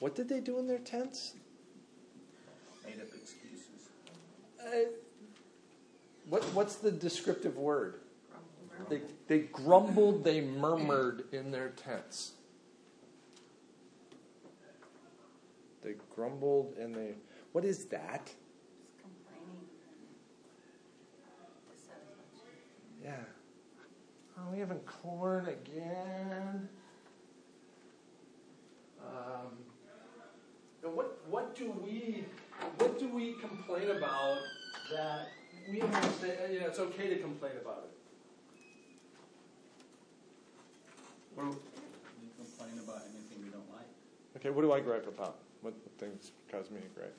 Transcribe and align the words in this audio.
what 0.00 0.14
did 0.14 0.28
they 0.28 0.40
do 0.40 0.58
in 0.58 0.66
their 0.66 0.78
tents? 0.78 1.34
Made 2.84 3.00
up 3.00 3.08
excuses. 3.14 3.90
Uh, 4.60 4.90
what, 6.28 6.42
what's 6.54 6.76
the 6.76 6.90
descriptive 6.90 7.56
word? 7.56 8.00
They, 8.88 9.02
they 9.28 9.40
grumbled, 9.40 10.24
they 10.24 10.40
murmured 10.40 11.24
in 11.32 11.50
their 11.50 11.68
tents. 11.68 12.32
They 15.82 15.94
grumbled 16.14 16.74
and 16.78 16.94
they. 16.94 17.14
What 17.52 17.64
is 17.64 17.86
that? 17.86 18.26
Just 18.26 18.36
complaining. 19.00 19.66
Yeah. 23.02 23.16
Oh, 24.38 24.52
we 24.52 24.58
having 24.60 24.78
corn 24.80 25.48
again. 25.48 26.68
Um, 29.00 29.59
and 30.84 30.94
what 30.94 31.18
what 31.28 31.54
do 31.54 31.70
we 31.84 32.24
what 32.78 32.98
do 32.98 33.08
we 33.08 33.34
complain 33.34 33.90
about 33.90 34.38
that 34.92 35.28
we 35.70 35.80
understand? 35.80 36.32
Uh, 36.44 36.52
yeah, 36.52 36.66
it's 36.66 36.78
okay 36.78 37.08
to 37.08 37.18
complain 37.18 37.52
about 37.60 37.84
it. 37.84 37.90
What 41.34 41.50
do- 41.50 41.58
We 42.20 42.28
complain 42.36 42.78
about 42.82 43.02
anything 43.04 43.44
we 43.44 43.50
don't 43.50 43.70
like. 43.72 43.88
okay, 44.36 44.50
what 44.50 44.62
do 44.62 44.72
I 44.72 44.80
gripe 44.80 45.06
about? 45.06 45.36
What 45.62 45.74
things 45.98 46.32
cause 46.50 46.70
me 46.70 46.80
to 46.80 46.88
gripe? 46.88 47.16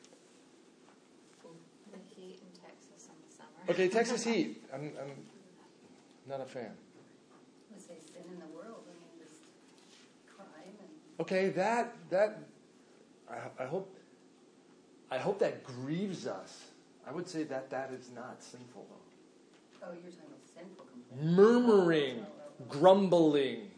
The 1.91 1.97
heat 2.15 2.39
in 2.41 2.51
Texas 2.61 3.07
in 3.09 3.15
the 3.27 3.35
summer. 3.35 3.69
Okay, 3.69 3.87
Texas 3.89 4.23
heat. 4.23 4.63
I'm, 4.73 4.91
I'm 4.99 5.11
not 6.27 6.41
a 6.41 6.45
fan. 6.45 6.71
Let's 7.71 7.85
say 7.85 7.97
sin 7.99 8.23
in 8.31 8.39
the 8.39 8.47
world, 8.55 8.83
I 8.87 8.93
mean, 8.99 9.11
just 9.19 9.41
crime 10.35 10.75
and 10.79 10.89
Okay, 11.19 11.49
that 11.49 11.93
that 12.09 12.39
I, 13.31 13.63
I 13.63 13.65
hope 13.67 13.95
I 15.09 15.17
hope 15.17 15.39
that 15.39 15.63
grieves 15.63 16.27
us. 16.27 16.65
I 17.07 17.11
would 17.11 17.27
say 17.27 17.43
that 17.43 17.69
that 17.71 17.91
is 17.91 18.09
not 18.13 18.41
sinful 18.43 18.85
though. 18.89 19.87
Oh, 19.87 19.91
you're 19.93 20.11
talking 20.11 20.27
about 20.27 20.45
sinful 20.55 20.85
complaint. 20.85 21.35
Murmuring, 21.37 22.19
Oh, 22.19 22.25
oh, 22.29 22.43
oh. 22.61 22.65
grumbling, 22.69 23.71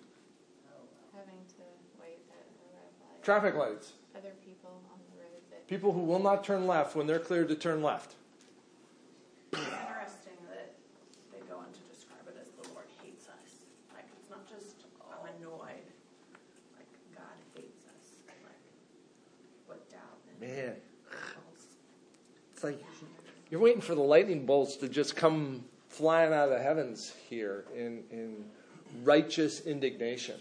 Oh. 0.68 0.84
Having 1.16 1.40
to 1.58 1.64
wait 2.00 2.20
at 2.30 2.44
a 2.44 2.76
red 2.76 2.92
light. 3.02 3.23
traffic 3.23 3.56
lights. 3.56 3.94
Other 4.16 4.34
people 4.45 4.82
on 4.92 5.00
the 5.10 5.22
road 5.22 5.42
that 5.52 5.67
People 5.67 5.94
who 5.94 6.02
will 6.02 6.20
not 6.20 6.44
turn 6.44 6.67
left 6.67 6.95
when 6.95 7.08
they're 7.08 7.20
cleared 7.20 7.48
to 7.50 7.56
turn 7.56 7.82
left. 7.82 8.16
Interesting 9.54 10.38
that 10.50 10.73
they 11.32 11.40
go 11.50 11.58
on 11.58 11.72
to 11.72 11.80
describe 11.90 12.26
it 12.28 12.38
as 12.42 12.50
the 12.62 12.73
Lord 12.73 12.86
hates 13.02 13.28
us. 13.28 13.64
Like, 13.95 14.06
it's 14.20 14.30
not 14.30 14.48
just, 14.50 14.76
I'm 15.10 15.26
annoyed. 15.40 15.88
Like, 16.78 16.90
God 17.16 17.38
hates 17.56 17.86
us. 17.86 18.06
Like, 18.28 18.38
what 19.67 19.90
doubt 19.90 20.20
and 20.30 20.40
Man, 20.42 20.76
false. 21.10 21.66
it's 22.54 22.64
like 22.64 22.84
you're 23.54 23.62
waiting 23.62 23.82
for 23.82 23.94
the 23.94 24.02
lightning 24.02 24.48
bolts 24.48 24.78
to 24.78 24.90
just 24.90 25.16
come 25.16 25.64
flying 25.88 26.34
out 26.34 26.46
of 26.46 26.50
the 26.50 26.59
heavens 26.59 27.14
here 27.30 27.66
in 27.76 28.04
in 28.10 28.44
righteous 29.04 29.62
indignation. 29.68 30.40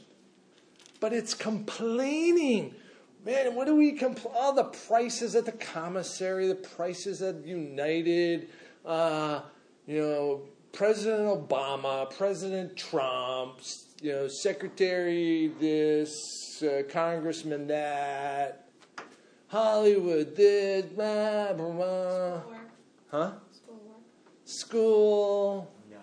But 0.99 1.13
it's 1.13 1.35
complaining. 1.35 2.75
Man, 3.23 3.55
what 3.55 3.67
do 3.67 3.77
we 3.77 3.93
complain? 3.93 4.35
All 4.35 4.55
the 4.55 4.65
prices 4.65 5.37
at 5.37 5.45
the 5.45 5.53
commissary, 5.53 6.47
the 6.49 6.55
prices 6.55 7.21
at 7.21 7.45
United, 7.45 8.49
uh, 8.87 9.43
you 9.87 10.01
know, 10.01 10.41
President 10.73 11.29
Obama, 11.29 12.11
President 12.17 12.75
Trump, 12.79 13.61
you 14.01 14.13
know, 14.13 14.27
Secretary 14.27 15.53
this, 15.61 16.63
uh, 16.63 16.83
Congressman 16.89 17.67
that, 17.67 18.71
Hollywood 19.49 20.35
this, 20.35 20.87
blah, 20.87 21.53
blah, 21.53 21.73
blah. 21.73 22.62
Schoolwork, 23.13 23.33
Huh? 23.33 23.39
schoolwork. 23.53 24.01
School. 24.45 25.73
No. 25.91 25.97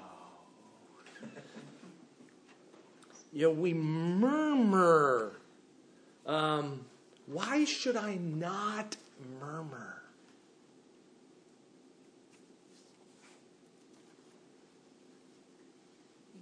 You 3.34 3.42
know, 3.44 3.52
we 3.52 3.74
murmur. 3.74 5.40
Um, 6.26 6.86
why 7.28 7.66
should 7.66 7.96
I 7.96 8.16
not 8.16 8.96
murmur? 9.40 10.02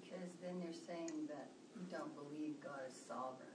Because 0.02 0.30
then 0.42 0.62
you're 0.64 0.74
saying 0.74 1.28
that 1.28 1.50
you 1.76 1.86
don't 1.92 2.14
believe 2.16 2.56
God 2.64 2.80
is 2.88 2.96
sovereign. 3.08 3.48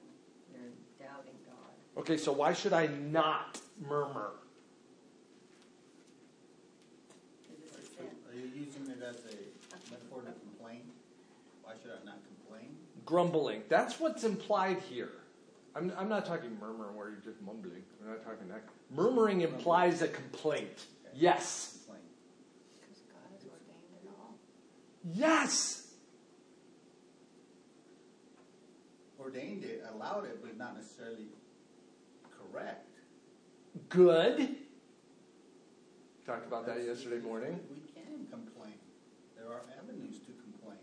You're 0.53 0.73
doubting 0.99 1.39
God. 1.47 2.01
Okay, 2.01 2.17
so 2.17 2.33
why 2.33 2.53
should 2.53 2.73
I 2.73 2.87
not 2.87 3.61
murmur? 3.89 4.33
Because 7.43 7.63
it's 7.65 7.77
a 7.77 7.95
sin. 7.97 8.07
Are 8.29 8.35
you 8.35 8.49
using 8.55 8.89
it 8.91 9.03
as 9.03 9.17
a 9.25 9.91
metaphor 9.91 10.23
to 10.23 10.33
complain? 10.33 10.83
Why 11.63 11.73
should 11.81 11.93
I 11.93 12.05
not 12.05 12.19
complain? 12.27 12.77
Grumbling. 13.13 13.61
That's 13.69 14.01
what's 14.01 14.25
implied 14.25 14.79
here. 14.89 15.11
I'm, 15.77 15.93
I'm 15.99 16.09
not 16.09 16.25
talking 16.25 16.59
murmuring 16.59 16.97
where 16.97 17.11
you're 17.11 17.21
just 17.21 17.43
mumbling. 17.43 17.83
I'm 18.01 18.09
not 18.09 18.25
talking 18.25 18.49
that. 18.49 18.63
Murmuring 18.91 19.43
implies 19.43 20.01
a 20.01 20.09
complaint. 20.09 20.87
Yes. 21.15 21.77
Complain. 21.85 22.09
Because 22.81 23.03
God 23.03 23.21
has 23.35 23.45
ordained 23.45 23.93
it 24.03 24.09
all. 24.19 24.35
Yes. 25.13 25.89
Ordained 29.21 29.65
it, 29.65 29.85
allowed 29.95 30.25
it, 30.25 30.39
but 30.43 30.57
not 30.57 30.75
necessarily 30.75 31.27
correct. 32.51 32.99
Good. 33.91 34.57
Talked 36.25 36.47
about 36.47 36.65
that 36.65 36.83
yesterday 36.83 37.19
morning. 37.19 37.61
We 37.69 37.83
can 37.93 38.27
complain. 38.31 38.79
There 39.37 39.49
are 39.53 39.65
avenues 39.79 40.19
to 40.21 40.33
complain. 40.41 40.81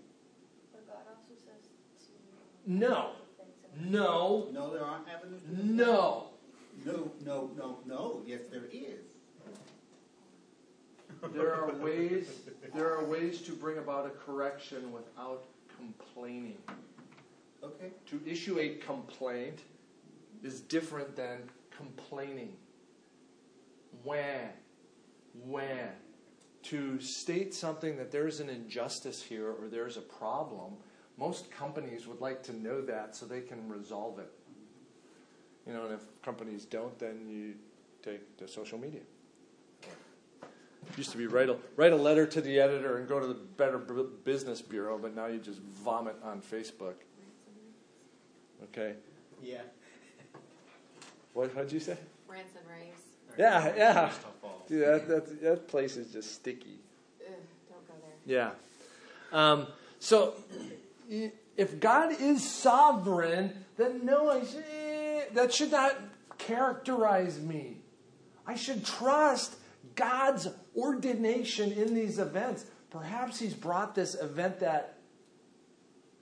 But 0.71 0.85
God 0.85 1.09
also 1.09 1.33
says 1.33 1.65
to 1.65 2.11
No. 2.69 3.13
No. 3.81 4.47
No, 4.53 4.71
there 4.71 4.85
aren't 4.85 5.07
avenues. 5.09 5.41
No. 5.51 6.27
No, 6.85 7.11
no, 7.25 7.49
no, 7.57 7.79
no. 7.87 8.21
Yes, 8.27 8.41
there 8.51 8.65
is. 8.71 8.99
There 11.33 11.53
are 11.53 11.73
ways 11.73 12.29
there 12.73 12.95
are 12.95 13.03
ways 13.03 13.41
to 13.41 13.53
bring 13.53 13.79
about 13.79 14.05
a 14.05 14.11
correction 14.11 14.91
without 14.93 15.43
complaining. 15.75 16.59
Okay. 17.63 17.89
To 18.11 18.21
issue 18.25 18.59
a 18.59 18.75
complaint 18.75 19.59
is 20.43 20.61
different 20.61 21.15
than 21.15 21.49
complaining. 21.75 22.53
When 24.03 24.51
when 25.43 25.89
to 26.63 26.99
state 27.01 27.53
something 27.55 27.97
that 27.97 28.11
there's 28.11 28.39
an 28.39 28.49
injustice 28.49 29.23
here 29.23 29.49
or 29.49 29.67
there's 29.69 29.97
a 29.97 30.01
problem, 30.01 30.77
most 31.19 31.51
companies 31.51 32.07
would 32.07 32.21
like 32.21 32.41
to 32.43 32.53
know 32.55 32.81
that 32.81 33.15
so 33.15 33.25
they 33.25 33.41
can 33.41 33.67
resolve 33.67 34.19
it. 34.19 34.31
You 35.67 35.73
know, 35.73 35.83
and 35.85 35.93
if 35.93 36.01
companies 36.23 36.65
don't, 36.65 36.97
then 36.97 37.27
you 37.29 37.55
take 38.01 38.37
to 38.37 38.47
social 38.47 38.79
media. 38.79 39.01
Used 40.97 41.11
to 41.11 41.17
be 41.17 41.27
write 41.27 41.49
a, 41.49 41.57
write 41.75 41.91
a 41.91 41.95
letter 41.95 42.25
to 42.25 42.41
the 42.41 42.59
editor 42.59 42.97
and 42.97 43.07
go 43.07 43.19
to 43.19 43.27
the 43.27 43.33
Better 43.33 43.77
Bu- 43.77 44.09
Business 44.23 44.61
Bureau, 44.61 44.97
but 44.97 45.13
now 45.15 45.27
you 45.27 45.37
just 45.37 45.59
vomit 45.59 46.15
on 46.23 46.41
Facebook. 46.41 46.95
Okay. 48.63 48.93
Yeah. 49.43 49.61
What 51.33 51.51
how'd 51.55 51.71
you 51.71 51.79
say? 51.79 51.95
rants 52.27 52.53
and 52.57 52.65
raves. 52.67 53.01
Yeah, 53.37 53.73
yeah. 53.77 54.11
Dude, 54.67 54.81
that, 54.81 55.07
that, 55.07 55.41
that 55.41 55.67
place 55.67 55.95
is 55.95 56.11
just 56.11 56.33
sticky. 56.33 56.79
Ugh, 57.21 57.33
don't 57.69 57.87
go 57.87 57.93
there. 58.01 58.15
Yeah. 58.25 58.51
Um, 59.31 59.67
so, 59.99 60.33
i- 60.59 60.71
if 61.09 61.79
God 61.79 62.11
is 62.19 62.47
sovereign, 62.47 63.53
then 63.77 64.05
no, 64.05 64.29
I 64.29 65.25
that 65.33 65.53
should 65.53 65.71
not 65.71 65.95
characterize 66.37 67.39
me. 67.39 67.77
I 68.45 68.55
should 68.55 68.85
trust 68.85 69.55
God's 69.95 70.47
ordination 70.75 71.71
in 71.71 71.93
these 71.93 72.19
events. 72.19 72.65
Perhaps 72.91 73.39
He's 73.39 73.53
brought 73.53 73.95
this 73.95 74.15
event 74.15 74.59
that 74.59 74.97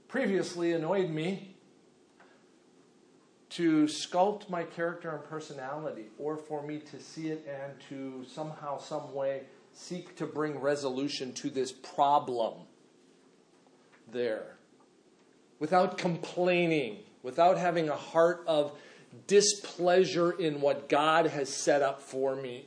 previously 0.07 0.73
annoyed 0.73 1.09
me 1.09 1.55
to 3.49 3.85
sculpt 3.85 4.49
my 4.49 4.63
character 4.63 5.09
and 5.09 5.23
personality, 5.23 6.07
or 6.17 6.37
for 6.37 6.61
me 6.61 6.79
to 6.79 6.99
see 6.99 7.29
it 7.29 7.47
and 7.47 7.73
to 7.89 8.25
somehow, 8.29 8.77
some 8.77 9.13
way 9.13 9.43
seek 9.73 10.15
to 10.17 10.25
bring 10.25 10.59
resolution 10.59 11.31
to 11.33 11.49
this 11.49 11.71
problem 11.71 12.53
there 14.11 14.56
without 15.59 15.97
complaining, 15.97 16.97
without 17.23 17.57
having 17.57 17.89
a 17.89 17.95
heart 17.95 18.43
of 18.47 18.77
displeasure 19.25 20.31
in 20.31 20.61
what 20.61 20.89
God 20.89 21.27
has 21.27 21.53
set 21.53 21.81
up 21.81 22.01
for 22.01 22.35
me. 22.35 22.65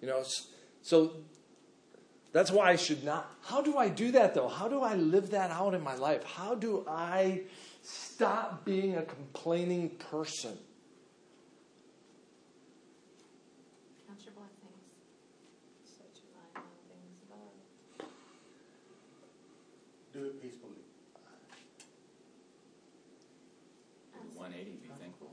You 0.00 0.08
know, 0.08 0.22
so 0.82 1.12
that's 2.32 2.50
why 2.50 2.70
I 2.70 2.76
should 2.76 3.04
not. 3.04 3.30
How 3.42 3.60
do 3.60 3.76
I 3.76 3.88
do 3.88 4.12
that 4.12 4.34
though? 4.34 4.48
How 4.48 4.68
do 4.68 4.80
I 4.80 4.94
live 4.94 5.30
that 5.30 5.50
out 5.50 5.74
in 5.74 5.82
my 5.82 5.94
life? 5.94 6.24
How 6.24 6.54
do 6.54 6.84
I 6.88 7.42
Stop 7.82 8.64
being 8.64 8.96
a 8.96 9.02
complaining 9.02 9.90
person. 9.90 10.56
Count 14.06 14.20
your 14.24 14.34
blessings. 14.34 14.84
Set 15.84 16.10
your 16.14 16.30
mind 16.36 16.56
on 16.56 16.62
things 16.88 17.16
above. 17.26 17.54
Do 20.40 20.46
it. 20.46 20.52
One 24.34 24.54
eighty, 24.58 24.78
be 24.82 24.88
thankful. 24.98 25.32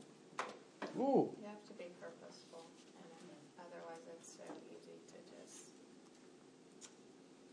Ooh. 0.99 1.31
You 1.39 1.47
have 1.47 1.63
to 1.67 1.73
be 1.73 1.85
purposeful, 2.01 2.65
and 2.99 3.07
otherwise 3.57 4.03
it's 4.13 4.27
so 4.27 4.43
easy 4.69 4.99
to 5.07 5.17
just 5.31 5.71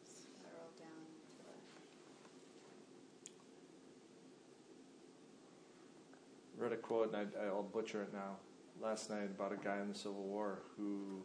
spiral 0.02 0.72
down 0.76 1.06
to 1.38 1.46
the 6.58 6.62
read 6.62 6.72
a 6.72 6.76
quote, 6.76 7.14
and 7.14 7.30
I, 7.40 7.46
I'll 7.46 7.62
butcher 7.62 8.02
it 8.02 8.12
now. 8.12 8.38
Last 8.82 9.10
night 9.10 9.26
about 9.26 9.52
a 9.52 9.56
guy 9.56 9.78
in 9.80 9.88
the 9.88 9.94
Civil 9.94 10.24
War 10.24 10.62
who 10.76 11.24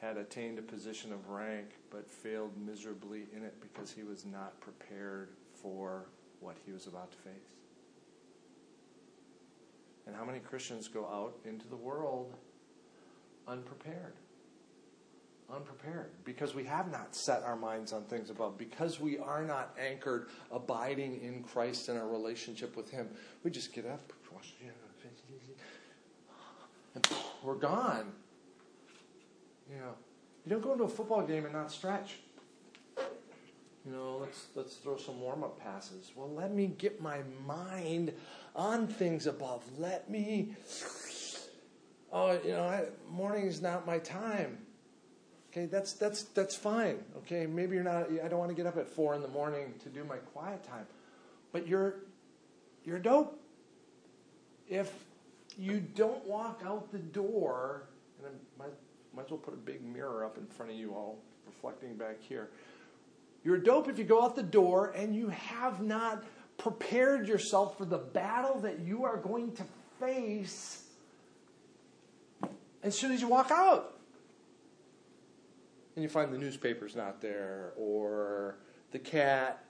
had 0.00 0.16
attained 0.16 0.58
a 0.58 0.62
position 0.62 1.12
of 1.12 1.28
rank 1.28 1.66
but 1.90 2.08
failed 2.10 2.52
miserably 2.56 3.24
in 3.36 3.44
it 3.44 3.54
because 3.60 3.90
he 3.90 4.02
was 4.02 4.24
not 4.24 4.58
prepared 4.60 5.30
for 5.52 6.06
what 6.40 6.56
he 6.64 6.72
was 6.72 6.86
about 6.86 7.10
to 7.10 7.18
face. 7.18 7.34
And 10.06 10.16
how 10.16 10.24
many 10.24 10.38
Christians 10.38 10.88
go 10.88 11.04
out 11.06 11.36
into 11.44 11.68
the 11.68 11.76
world 11.76 12.34
unprepared? 13.46 14.14
Unprepared 15.54 16.10
because 16.24 16.54
we 16.54 16.64
have 16.64 16.90
not 16.90 17.14
set 17.14 17.42
our 17.42 17.56
minds 17.56 17.92
on 17.92 18.04
things 18.04 18.30
above, 18.30 18.58
because 18.58 19.00
we 19.00 19.18
are 19.18 19.44
not 19.44 19.76
anchored, 19.78 20.28
abiding 20.52 21.20
in 21.22 21.42
Christ 21.42 21.88
and 21.88 21.98
our 21.98 22.06
relationship 22.08 22.76
with 22.76 22.90
Him. 22.90 23.08
We 23.42 23.50
just 23.50 23.72
get 23.72 23.86
up, 23.86 24.12
and 26.94 27.08
we're 27.42 27.54
gone. 27.54 28.12
You 29.70 29.76
know, 29.76 29.94
you 30.44 30.50
don't 30.52 30.62
go 30.62 30.72
into 30.72 30.84
a 30.84 30.88
football 30.88 31.22
game 31.22 31.44
and 31.44 31.52
not 31.52 31.70
stretch. 31.70 32.16
You 33.84 33.92
know, 33.92 34.18
let's 34.20 34.46
let's 34.54 34.76
throw 34.76 34.96
some 34.96 35.20
warm 35.20 35.42
up 35.42 35.58
passes. 35.60 36.12
Well, 36.14 36.30
let 36.30 36.52
me 36.52 36.66
get 36.66 37.00
my 37.00 37.20
mind 37.46 38.12
on 38.54 38.86
things 38.86 39.26
above. 39.26 39.62
Let 39.78 40.10
me. 40.10 40.54
Oh, 42.12 42.32
you 42.42 42.52
know, 42.52 42.64
I, 42.64 42.84
morning 43.10 43.46
is 43.46 43.60
not 43.60 43.86
my 43.86 43.98
time. 43.98 44.58
Okay, 45.50 45.66
that's 45.66 45.94
that's 45.94 46.24
that's 46.24 46.54
fine. 46.54 46.98
Okay, 47.18 47.46
maybe 47.46 47.74
you're 47.74 47.84
not. 47.84 48.10
I 48.22 48.28
don't 48.28 48.38
want 48.38 48.50
to 48.50 48.54
get 48.54 48.66
up 48.66 48.76
at 48.76 48.88
four 48.88 49.14
in 49.14 49.22
the 49.22 49.28
morning 49.28 49.74
to 49.82 49.88
do 49.88 50.04
my 50.04 50.16
quiet 50.16 50.62
time, 50.64 50.86
but 51.52 51.66
you're 51.66 51.96
you're 52.84 52.98
dope. 52.98 53.40
If 54.68 54.92
you 55.58 55.80
don't 55.80 56.24
walk 56.26 56.62
out 56.66 56.92
the 56.92 56.98
door, 56.98 57.84
and 58.24 58.34
I 58.60 58.64
might, 59.14 59.26
as 59.26 59.30
well 59.30 59.38
put 59.38 59.54
a 59.54 59.58
big 59.58 59.82
mirror 59.84 60.24
up 60.24 60.38
in 60.38 60.46
front 60.46 60.70
of 60.72 60.78
you 60.78 60.94
all, 60.94 61.18
reflecting 61.46 61.96
back 61.96 62.16
here. 62.20 62.50
You're 63.44 63.58
dope 63.58 63.88
if 63.88 63.98
you 63.98 64.04
go 64.04 64.22
out 64.22 64.36
the 64.36 64.42
door 64.42 64.92
and 64.96 65.14
you 65.14 65.28
have 65.28 65.80
not 65.80 66.24
prepared 66.58 67.28
yourself 67.28 67.78
for 67.78 67.84
the 67.84 67.98
battle 67.98 68.60
that 68.60 68.80
you 68.80 69.04
are 69.04 69.16
going 69.16 69.52
to 69.52 69.64
face 70.00 70.82
as 72.82 72.98
soon 72.98 73.12
as 73.12 73.20
you 73.20 73.28
walk 73.28 73.50
out. 73.50 73.94
And 75.94 76.02
you 76.02 76.08
find 76.08 76.32
the 76.32 76.38
newspaper's 76.38 76.94
not 76.94 77.20
there, 77.20 77.72
or 77.76 78.58
the 78.92 79.00
cat, 79.00 79.64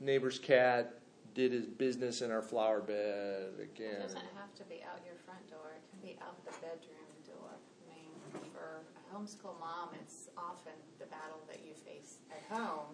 neighbor's 0.00 0.38
cat, 0.38 0.98
did 1.34 1.52
his 1.52 1.66
business 1.66 2.22
in 2.22 2.30
our 2.30 2.42
flower 2.42 2.80
bed 2.80 3.54
again. 3.62 3.98
It 3.98 4.02
doesn't 4.02 4.18
have 4.34 4.54
to 4.56 4.64
be 4.64 4.82
out 4.82 4.98
your 5.06 5.14
front 5.24 5.48
door. 5.50 5.74
It 5.76 5.82
can 5.90 6.00
be 6.02 6.18
out 6.22 6.44
the 6.44 6.52
bedroom 6.58 7.10
door. 7.26 7.54
I 7.54 7.94
mean, 7.94 8.50
for 8.52 8.82
a 8.82 9.03
homeschool 9.14 9.58
mom, 9.60 9.90
it's 10.00 10.28
often 10.36 10.72
the 10.98 11.06
battle 11.06 11.40
that 11.48 11.60
you 11.64 11.72
face 11.74 12.16
at 12.30 12.56
home. 12.56 12.86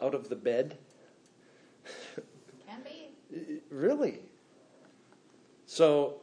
Out 0.00 0.14
of 0.14 0.28
the 0.28 0.36
bed? 0.36 0.78
Can 2.66 2.80
be. 2.82 3.60
Really? 3.70 4.20
So, 5.66 6.20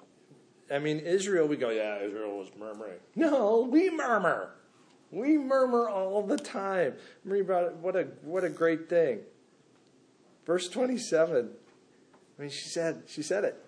I 0.72 0.80
mean, 0.80 1.00
Israel, 1.00 1.48
we 1.48 1.58
go, 1.58 1.70
yeah, 1.70 2.02
Israel 2.02 2.38
was 2.38 2.50
murmuring. 2.58 3.00
No, 3.16 3.68
we 3.70 3.90
murmur. 3.90 4.56
We 5.12 5.38
murmur 5.38 5.90
all 5.90 6.24
the 6.24 6.38
time. 6.38 6.96
Read 7.24 7.42
about 7.42 7.66
it. 7.66 7.76
What 7.76 7.96
a, 7.96 8.08
what 8.24 8.44
a 8.44 8.50
great 8.50 8.90
thing. 8.90 9.20
Verse 10.46 10.68
27. 10.70 11.50
I 12.38 12.42
mean, 12.42 12.50
she 12.50 12.68
said, 12.68 13.04
she 13.08 13.22
said 13.22 13.44
it. 13.44 13.64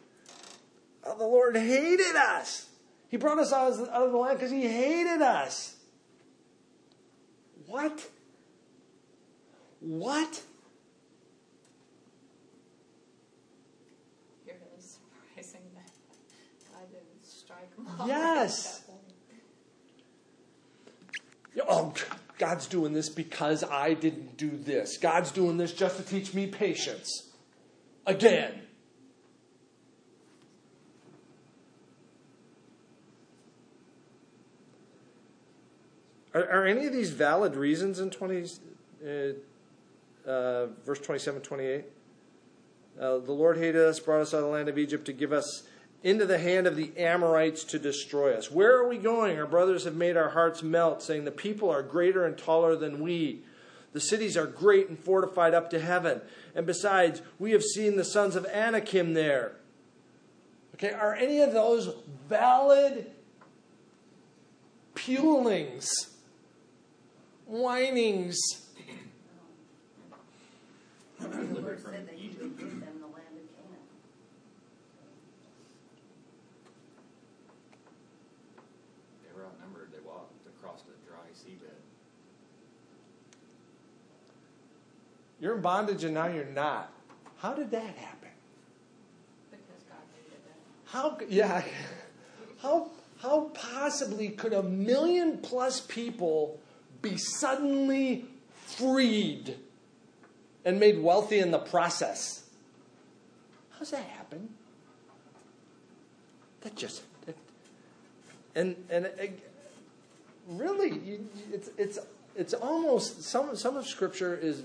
Oh, 1.06 1.18
the 1.18 1.26
Lord 1.26 1.56
hated 1.56 2.16
us. 2.16 2.70
He 3.10 3.18
brought 3.18 3.38
us 3.38 3.54
out 3.54 3.72
of 3.72 3.78
the, 3.78 3.96
out 3.96 4.08
of 4.08 4.12
the 4.12 4.18
land 4.18 4.40
because 4.40 4.52
he 4.52 4.68
hated 4.68 5.22
us. 5.22 5.75
What? 7.68 8.10
What? 9.80 10.42
You're 14.46 14.56
really 14.56 14.82
surprising 14.82 15.62
that 15.76 15.92
I 16.76 16.86
didn't 16.86 17.24
strike 17.24 17.76
them 17.76 17.88
all. 18.00 18.08
Yes. 18.08 18.84
Oh, 21.68 21.94
God's 22.38 22.68
doing 22.68 22.94
this 22.94 23.10
because 23.10 23.64
I 23.64 23.94
didn't 23.94 24.38
do 24.38 24.52
this. 24.52 24.98
God's 24.98 25.32
doing 25.32 25.58
this 25.58 25.72
just 25.72 25.98
to 25.98 26.04
teach 26.04 26.34
me 26.34 26.48
patience. 26.48 27.32
Again. 28.06 28.65
Are, 36.66 36.68
any 36.68 36.88
of 36.88 36.94
these 36.94 37.12
valid 37.12 37.56
reasons 37.56 38.00
in 38.00 38.10
20, 38.10 38.50
uh, 39.06 39.10
uh, 40.28 40.68
verse 40.84 41.00
27, 41.00 41.42
28? 41.44 41.86
Uh, 43.00 43.18
the 43.20 43.32
Lord 43.32 43.60
hated 43.60 43.86
us, 43.86 44.00
brought 44.00 44.22
us 44.22 44.34
out 44.34 44.38
of 44.38 44.46
the 44.46 44.50
land 44.50 44.68
of 44.68 44.80
Egypt 44.80 45.06
to 45.06 45.14
give 45.14 45.32
us 45.32 45.68
into 46.02 46.26
the 46.26 46.40
hand 46.40 46.66
of 46.66 46.76
the 46.76 46.92
Amorites 46.98 47.64
to 47.66 47.78
destroy 47.78 48.34
us. 48.34 48.50
Where 48.50 48.76
are 48.78 48.88
we 48.88 48.98
going? 48.98 49.38
Our 49.38 49.46
brothers 49.46 49.84
have 49.84 49.94
made 49.94 50.18
our 50.18 50.30
hearts 50.30 50.64
melt, 50.64 51.04
saying, 51.04 51.26
The 51.26 51.32
people 51.32 51.70
are 51.70 51.84
greater 51.84 52.26
and 52.26 52.36
taller 52.36 52.76
than 52.76 53.00
we. 53.00 53.42
The 53.94 54.02
cities 54.02 54.36
are 54.36 54.48
great 54.48 54.90
and 54.90 54.98
fortified 54.98 55.54
up 55.54 55.70
to 55.70 55.80
heaven. 55.80 56.22
And 56.56 56.66
besides, 56.66 57.22
we 57.38 57.52
have 57.52 57.62
seen 57.62 57.96
the 57.96 58.04
sons 58.04 58.36
of 58.36 58.48
Anakim 58.48 59.14
there. 59.14 59.58
Okay, 60.74 60.94
are 60.94 61.14
any 61.14 61.42
of 61.42 61.54
those 61.54 61.94
valid 62.28 63.12
pulings, 64.96 66.15
whinings? 67.46 68.38
The 71.20 71.62
Lord 71.62 71.80
said 71.82 72.08
that 72.08 72.16
he 72.16 72.30
would 72.40 72.58
give 72.58 72.72
them 72.72 73.00
the 73.00 73.08
land 73.08 73.34
of 73.34 73.48
Canaan. 73.56 73.86
They 79.24 79.34
were 79.36 79.46
outnumbered, 79.46 79.92
they 79.92 80.06
walked 80.06 80.46
across 80.48 80.82
a 80.82 81.10
dry 81.10 81.26
seabed. 81.34 81.72
You're 85.40 85.56
in 85.56 85.62
bondage 85.62 86.04
and 86.04 86.14
now 86.14 86.28
you're 86.28 86.46
not. 86.46 86.92
How 87.38 87.54
did 87.54 87.72
that 87.72 87.96
happen? 87.96 88.30
Because 89.52 89.84
God 89.88 89.98
hated 90.16 90.40
it. 90.46 90.56
How 90.86 91.18
yeah, 91.30 91.64
how 92.62 92.90
how 93.22 93.52
possibly 93.54 94.30
could 94.30 94.54
a 94.54 94.64
million 94.64 95.40
plus 95.40 95.82
people 95.82 96.60
be 97.10 97.18
suddenly 97.18 98.26
freed 98.66 99.56
and 100.64 100.80
made 100.80 101.00
wealthy 101.00 101.40
in 101.40 101.52
the 101.52 101.60
process? 101.60 102.44
How's 103.78 103.92
that 103.92 104.04
happen? 104.04 104.50
That 106.62 106.76
just 106.76 107.04
and 108.56 108.76
and 108.90 109.06
uh, 109.06 109.28
really, 110.48 111.20
it's 111.52 111.70
it's 111.78 112.00
it's 112.36 112.54
almost 112.54 113.22
some 113.24 113.56
some 113.56 113.76
of 113.76 113.86
Scripture 113.86 114.36
is 114.36 114.64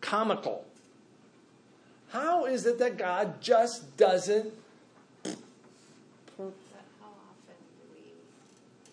comical. 0.00 0.64
How 2.10 2.46
is 2.46 2.64
it 2.66 2.78
that 2.78 2.96
God 2.96 3.42
just 3.42 3.96
doesn't 3.96 4.54
But 6.38 6.52
how 7.00 7.10
often 7.16 7.58
do 7.80 7.84
we 7.96 8.12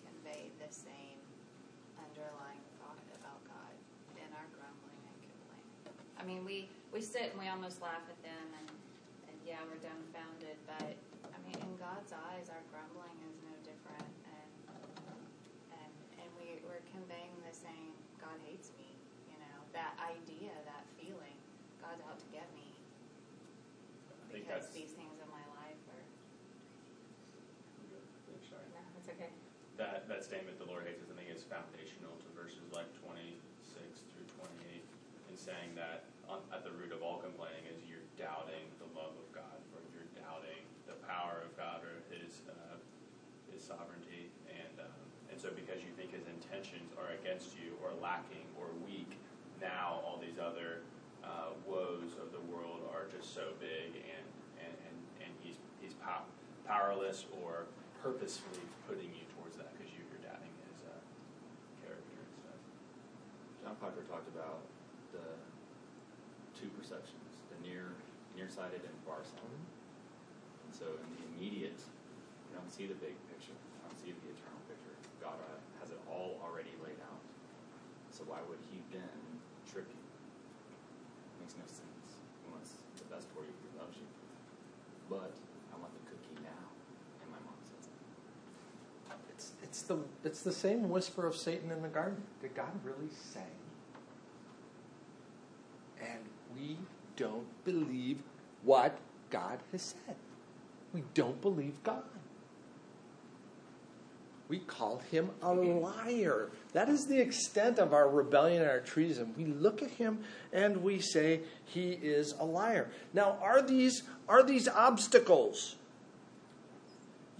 convey 0.02 0.48
the 0.58 0.72
same 0.72 1.20
underlying 1.94 2.64
thought 2.80 2.98
about 3.20 3.38
God 3.44 3.74
in 4.16 4.28
our 4.32 4.48
grumbling 4.56 4.98
and 5.04 5.16
complaining? 5.22 5.92
I 6.18 6.24
mean, 6.24 6.40
we, 6.44 6.68
we 6.90 6.92
sit 7.04 7.30
and 7.30 7.38
we 7.38 7.46
almost 7.52 7.84
laugh 7.84 8.02
at 8.08 8.18
them 8.24 8.46
and, 8.58 8.68
and 9.28 9.36
yeah, 9.44 9.60
we're 9.68 9.78
dumbfounded, 9.78 10.56
but 10.64 10.96
I 11.28 11.38
mean, 11.44 11.56
in 11.60 11.74
God's 11.76 12.16
eyes, 12.16 12.48
our 12.48 12.64
grumbling 12.72 13.14
is 13.28 13.36
no 13.44 13.54
different 13.60 14.08
and, 14.32 14.50
and, 15.76 15.92
and 16.18 16.28
we, 16.40 16.58
we're 16.64 16.82
conveying 16.96 17.36
the 17.44 17.52
same, 17.54 17.92
God 18.16 18.40
hates 18.48 18.72
me, 18.80 18.88
you 19.28 19.36
know, 19.36 19.58
that 19.76 19.94
idea, 20.00 20.56
that 20.64 20.88
feeling, 20.96 21.36
God's 21.84 22.00
out 22.08 22.16
to 22.18 22.28
get 22.32 22.48
me. 22.56 22.72
because 24.34 24.66
these 24.74 24.90
things 24.98 25.14
in 25.22 25.30
my 25.30 25.46
life 25.54 25.78
are. 25.94 26.04
Sorry. 28.50 28.66
No, 28.74 28.82
it's 28.98 29.06
okay. 29.14 29.30
That, 29.78 30.10
that 30.10 30.26
statement, 30.26 30.58
the 30.58 30.66
Lord 30.66 30.82
hates 30.82 30.98
us, 31.06 31.08
I 31.10 31.14
think 31.14 31.30
is 31.30 31.46
foundational 31.46 32.18
to 32.18 32.28
verses 32.34 32.66
like 32.74 32.90
twenty-six 32.98 34.02
through 34.10 34.26
twenty-eight, 34.34 34.82
in 35.30 35.36
saying 35.38 35.78
that 35.78 36.10
on, 36.26 36.42
at 36.50 36.66
the 36.66 36.74
root 36.74 36.90
of 36.90 37.06
all 37.06 37.22
complaining 37.22 37.62
is 37.70 37.78
you're 37.86 38.02
doubting 38.18 38.66
the 38.82 38.90
love 38.98 39.14
of 39.14 39.26
God, 39.30 39.58
or 39.70 39.80
you're 39.94 40.10
doubting 40.18 40.66
the 40.90 40.98
power 41.06 41.46
of 41.46 41.54
God 41.54 41.86
or 41.86 42.02
His, 42.10 42.42
uh, 42.50 42.74
His 43.53 43.53
sovereignty, 43.64 44.28
and, 44.52 44.84
um, 44.84 45.00
and 45.32 45.40
so 45.40 45.48
because 45.56 45.80
you 45.80 45.90
think 45.96 46.12
His 46.12 46.28
intentions 46.28 46.92
are 47.00 47.16
against 47.16 47.56
you, 47.56 47.72
or 47.80 47.96
lacking, 48.04 48.44
or 48.60 48.68
weak, 48.84 49.16
now 49.60 50.04
all 50.04 50.20
these 50.20 50.36
other, 50.36 50.84
uh, 51.24 51.56
woes 51.64 52.12
of 52.20 52.28
the 52.36 52.44
world 52.52 52.84
are 52.92 53.08
just 53.08 53.32
so 53.32 53.56
big, 53.56 53.96
and, 53.96 54.26
and, 54.60 54.74
and, 54.84 54.96
and 55.24 55.30
He's, 55.40 55.56
He's 55.80 55.96
pow- 55.96 56.28
powerless 56.68 57.24
or 57.40 57.64
purposefully 58.04 58.64
putting 58.84 59.08
you 59.16 59.24
towards 59.32 59.56
that 59.56 59.72
because 59.72 59.88
you, 59.96 60.04
you're 60.12 60.20
doubting 60.20 60.52
his 60.68 60.84
uh, 60.84 60.92
character 61.80 62.16
and 62.20 62.32
stuff. 62.36 62.60
John 63.64 63.76
Piper 63.80 64.04
talked 64.04 64.28
about 64.28 64.60
the 65.16 65.24
two 66.52 66.68
perceptions, 66.76 67.40
the 67.48 67.56
near 67.64 67.96
nearsighted 68.36 68.84
and 68.84 68.96
farsighted. 69.08 69.64
And 70.68 70.72
so 70.76 70.84
in 71.00 71.08
the 71.16 71.22
immediate, 71.32 71.80
you 71.80 72.52
don't 72.52 72.68
see 72.68 72.84
the 72.84 72.98
big 73.00 73.16
picture. 73.32 73.56
You 73.56 73.78
don't 73.88 73.96
see 73.96 74.12
the 74.12 74.28
eternal 74.28 74.60
picture. 74.68 74.92
God 75.24 75.40
uh, 75.40 75.56
has 75.80 75.88
it 75.88 76.00
all 76.04 76.36
already 76.44 76.76
laid 76.84 77.00
out. 77.08 77.22
So 78.12 78.28
why 78.28 78.44
would 78.44 78.60
he 78.68 78.84
then 78.92 79.40
trip 79.64 79.88
you? 79.88 80.04
makes 81.44 81.60
no 81.60 81.68
sense. 81.68 82.08
He 82.40 82.46
wants 82.48 82.80
the 82.96 83.04
best 83.12 83.28
for 83.36 83.44
you. 83.44 83.52
He 83.52 83.68
loves 83.76 83.92
you. 84.00 84.08
But 85.12 85.36
I 85.36 85.74
want 85.76 85.92
the 85.92 86.04
cookie 86.08 86.40
now. 86.40 86.64
And 87.20 87.28
my 87.28 87.40
mom 87.44 87.60
says 87.60 87.84
that. 87.84 89.20
It's, 89.28 89.52
it's, 89.60 89.73
the, 89.86 89.98
it's 90.24 90.42
the 90.42 90.52
same 90.52 90.88
whisper 90.88 91.26
of 91.26 91.36
Satan 91.36 91.70
in 91.70 91.82
the 91.82 91.88
garden. 91.88 92.22
Did 92.40 92.54
God 92.54 92.70
really 92.84 93.12
say? 93.32 93.40
And 96.00 96.20
we 96.54 96.78
don't 97.16 97.64
believe 97.64 98.18
what 98.62 98.98
God 99.30 99.58
has 99.72 99.94
said. 100.06 100.16
We 100.92 101.02
don't 101.14 101.40
believe 101.40 101.82
God. 101.82 102.02
We 104.48 104.58
call 104.58 104.98
him 105.10 105.30
a 105.42 105.52
liar. 105.52 106.50
That 106.74 106.88
is 106.88 107.06
the 107.06 107.18
extent 107.18 107.78
of 107.78 107.94
our 107.94 108.08
rebellion 108.08 108.62
and 108.62 108.70
our 108.70 108.80
treason. 108.80 109.34
We 109.36 109.46
look 109.46 109.82
at 109.82 109.90
him 109.90 110.20
and 110.52 110.82
we 110.82 111.00
say 111.00 111.40
he 111.64 111.92
is 111.92 112.34
a 112.38 112.44
liar. 112.44 112.90
Now, 113.14 113.38
are 113.40 113.62
these 113.62 114.02
are 114.28 114.42
these 114.42 114.68
obstacles? 114.68 115.76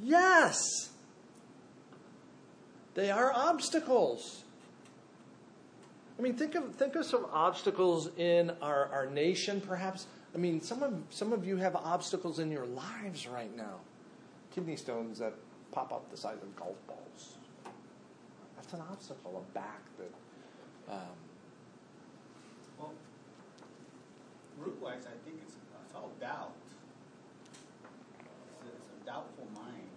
Yes. 0.02 0.90
They 2.94 3.10
are 3.10 3.32
obstacles. 3.32 4.44
I 6.18 6.22
mean, 6.22 6.34
think 6.34 6.54
of 6.54 6.74
think 6.76 6.94
of 6.94 7.04
some 7.04 7.26
obstacles 7.32 8.08
in 8.16 8.52
our, 8.62 8.86
our 8.86 9.06
nation, 9.06 9.60
perhaps. 9.60 10.06
I 10.32 10.38
mean, 10.38 10.60
some 10.60 10.82
of 10.82 10.94
some 11.10 11.32
of 11.32 11.44
you 11.44 11.56
have 11.56 11.74
obstacles 11.74 12.38
in 12.38 12.52
your 12.52 12.66
lives 12.66 13.26
right 13.26 13.54
now. 13.56 13.80
Kidney 14.54 14.76
stones 14.76 15.18
that 15.18 15.34
pop 15.72 15.92
up 15.92 16.08
the 16.10 16.16
size 16.16 16.38
of 16.40 16.54
golf 16.54 16.76
balls. 16.86 17.34
That's 18.54 18.72
an 18.72 18.80
obstacle, 18.90 19.44
a 19.44 19.54
back 19.54 19.82
that. 19.98 20.92
Um, 20.92 21.00
Well, 22.78 22.92
root 24.58 24.80
wise, 24.80 25.06
I 25.06 25.16
think 25.24 25.40
it's, 25.42 25.54
all 25.94 26.10
doubt. 26.20 26.52
It's 28.18 28.68
a, 28.68 28.74
it's 28.74 29.02
a 29.02 29.06
doubtful 29.06 29.46
mind, 29.54 29.90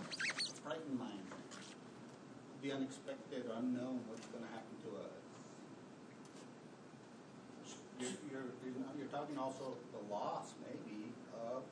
a 0.00 0.60
frightened 0.62 0.98
mind. 0.98 1.18
The 2.68 2.74
unexpected, 2.74 3.44
unknown, 3.56 4.00
what's 4.08 4.26
going 4.26 4.44
to 4.44 4.50
happen 4.52 4.76
to 4.84 5.00
us. 5.00 5.16
You're, 7.98 8.10
you're, 8.28 8.44
you're 8.98 9.08
talking 9.08 9.38
also 9.38 9.72
the 9.96 10.12
loss, 10.12 10.52
maybe, 10.68 11.06
of 11.32 11.62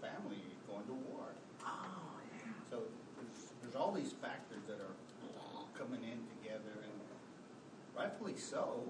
family 0.00 0.40
going 0.66 0.86
to 0.86 0.94
war. 1.12 1.26
oh 1.66 1.68
yeah. 2.32 2.50
So 2.70 2.78
there's, 3.20 3.52
there's 3.60 3.76
all 3.76 3.92
these 3.92 4.12
factors 4.12 4.62
that 4.66 4.80
are 4.80 4.96
coming 5.78 6.00
in 6.02 6.16
together, 6.40 6.80
and 6.80 6.92
rightfully 7.94 8.38
so. 8.38 8.84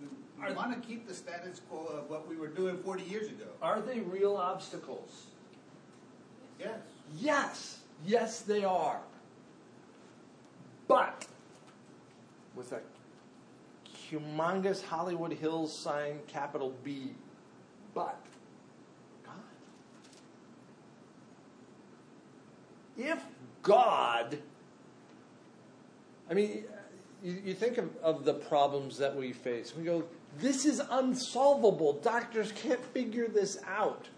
We, 0.00 0.46
we 0.46 0.54
want 0.54 0.80
to 0.80 0.88
keep 0.88 1.08
the 1.08 1.14
status 1.14 1.60
quo 1.68 1.86
of 1.86 2.08
what 2.08 2.28
we 2.28 2.36
were 2.36 2.46
doing 2.46 2.78
40 2.84 3.02
years 3.02 3.26
ago. 3.26 3.46
Are 3.60 3.80
they 3.80 3.98
real 3.98 4.36
obstacles? 4.36 5.24
Yes. 6.60 6.78
Yes, 7.18 7.78
yes, 8.06 8.40
they 8.42 8.62
are. 8.62 9.00
But 10.88 11.26
with 12.56 12.72
a 12.72 12.80
humongous 14.10 14.82
Hollywood 14.82 15.32
Hills 15.32 15.76
sign, 15.76 16.20
capital 16.26 16.74
B. 16.82 17.12
But 17.94 18.18
God. 19.24 19.34
If 22.96 23.22
God, 23.62 24.38
I 26.30 26.34
mean, 26.34 26.64
you, 27.22 27.42
you 27.44 27.54
think 27.54 27.78
of, 27.78 27.94
of 28.02 28.24
the 28.24 28.34
problems 28.34 28.96
that 28.98 29.14
we 29.14 29.32
face. 29.32 29.74
We 29.76 29.84
go, 29.84 30.04
this 30.38 30.64
is 30.64 30.80
unsolvable. 30.90 31.94
Doctors 31.94 32.52
can't 32.52 32.84
figure 32.86 33.28
this 33.28 33.58
out. 33.66 34.08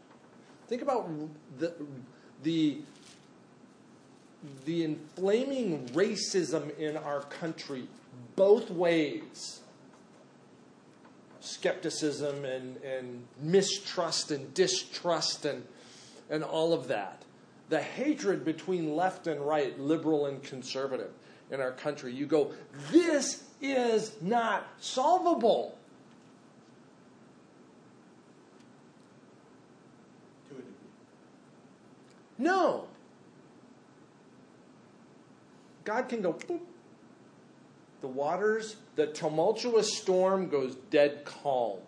Think 0.68 0.82
about 0.82 1.10
the 1.58 1.74
the 2.42 2.80
the 4.64 4.84
inflaming 4.84 5.86
racism 5.88 6.76
in 6.78 6.96
our 6.96 7.22
country, 7.22 7.84
both 8.36 8.70
ways. 8.70 9.60
Skepticism 11.40 12.44
and, 12.44 12.76
and 12.82 13.26
mistrust 13.40 14.30
and 14.30 14.52
distrust 14.54 15.44
and, 15.44 15.64
and 16.28 16.44
all 16.44 16.72
of 16.72 16.88
that. 16.88 17.22
The 17.70 17.80
hatred 17.80 18.44
between 18.44 18.94
left 18.96 19.26
and 19.26 19.40
right, 19.40 19.78
liberal 19.78 20.26
and 20.26 20.42
conservative 20.42 21.10
in 21.50 21.60
our 21.60 21.72
country. 21.72 22.12
You 22.12 22.26
go, 22.26 22.52
this 22.90 23.44
is 23.60 24.14
not 24.20 24.66
solvable. 24.80 25.78
To 30.48 30.54
a 30.54 30.58
degree. 30.58 30.72
No. 32.38 32.86
God 35.84 36.08
can 36.08 36.22
go, 36.22 36.32
boop. 36.32 36.60
The 38.00 38.08
waters, 38.08 38.76
the 38.96 39.08
tumultuous 39.08 39.98
storm 39.98 40.48
goes 40.48 40.76
dead 40.90 41.24
calm. 41.24 41.78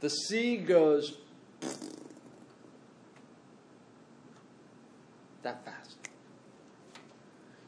The 0.00 0.10
sea 0.10 0.58
goes 0.58 1.16
that 5.42 5.64
fast. 5.64 5.96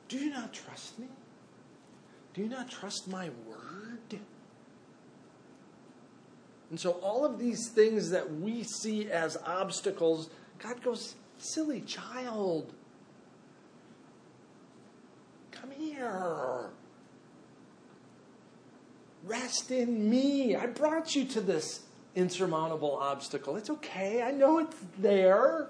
Do 0.09 0.19
you 0.19 0.31
not 0.31 0.53
trust 0.53 0.99
me? 0.99 1.07
Do 2.35 2.43
you 2.43 2.49
not 2.49 2.71
trust 2.71 3.09
my 3.09 3.31
word? 3.47 4.21
And 6.71 6.79
so, 6.79 6.93
all 7.03 7.25
of 7.25 7.39
these 7.39 7.69
things 7.69 8.11
that 8.11 8.33
we 8.33 8.63
see 8.63 9.11
as 9.11 9.37
obstacles, 9.45 10.31
God 10.61 10.83
goes, 10.83 11.17
silly 11.39 11.81
child. 11.81 12.73
Come 15.51 15.73
here. 16.01 16.71
Rest 19.25 19.71
in 19.71 20.09
me. 20.09 20.57
I 20.57 20.67
brought 20.67 21.15
you 21.15 21.25
to 21.27 21.41
this 21.41 21.83
insurmountable 22.15 22.97
obstacle. 22.97 23.57
It's 23.57 23.71
okay. 23.71 24.23
I 24.23 24.31
know 24.31 24.59
it's 24.59 24.77
there. 24.99 25.69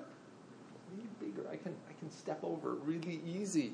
Bigger. 1.21 1.43
I 1.51 1.57
can 1.57 1.75
I 1.89 1.99
can 1.99 2.11
step 2.13 2.39
over 2.43 2.75
it 2.75 2.79
really 2.85 3.21
easy. 3.27 3.73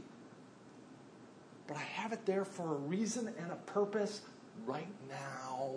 But 1.66 1.76
I 1.76 1.80
have 1.80 2.12
it 2.12 2.24
there 2.24 2.44
for 2.44 2.74
a 2.74 2.78
reason 2.78 3.32
and 3.38 3.52
a 3.52 3.56
purpose 3.56 4.22
right 4.66 4.88
now. 5.10 5.72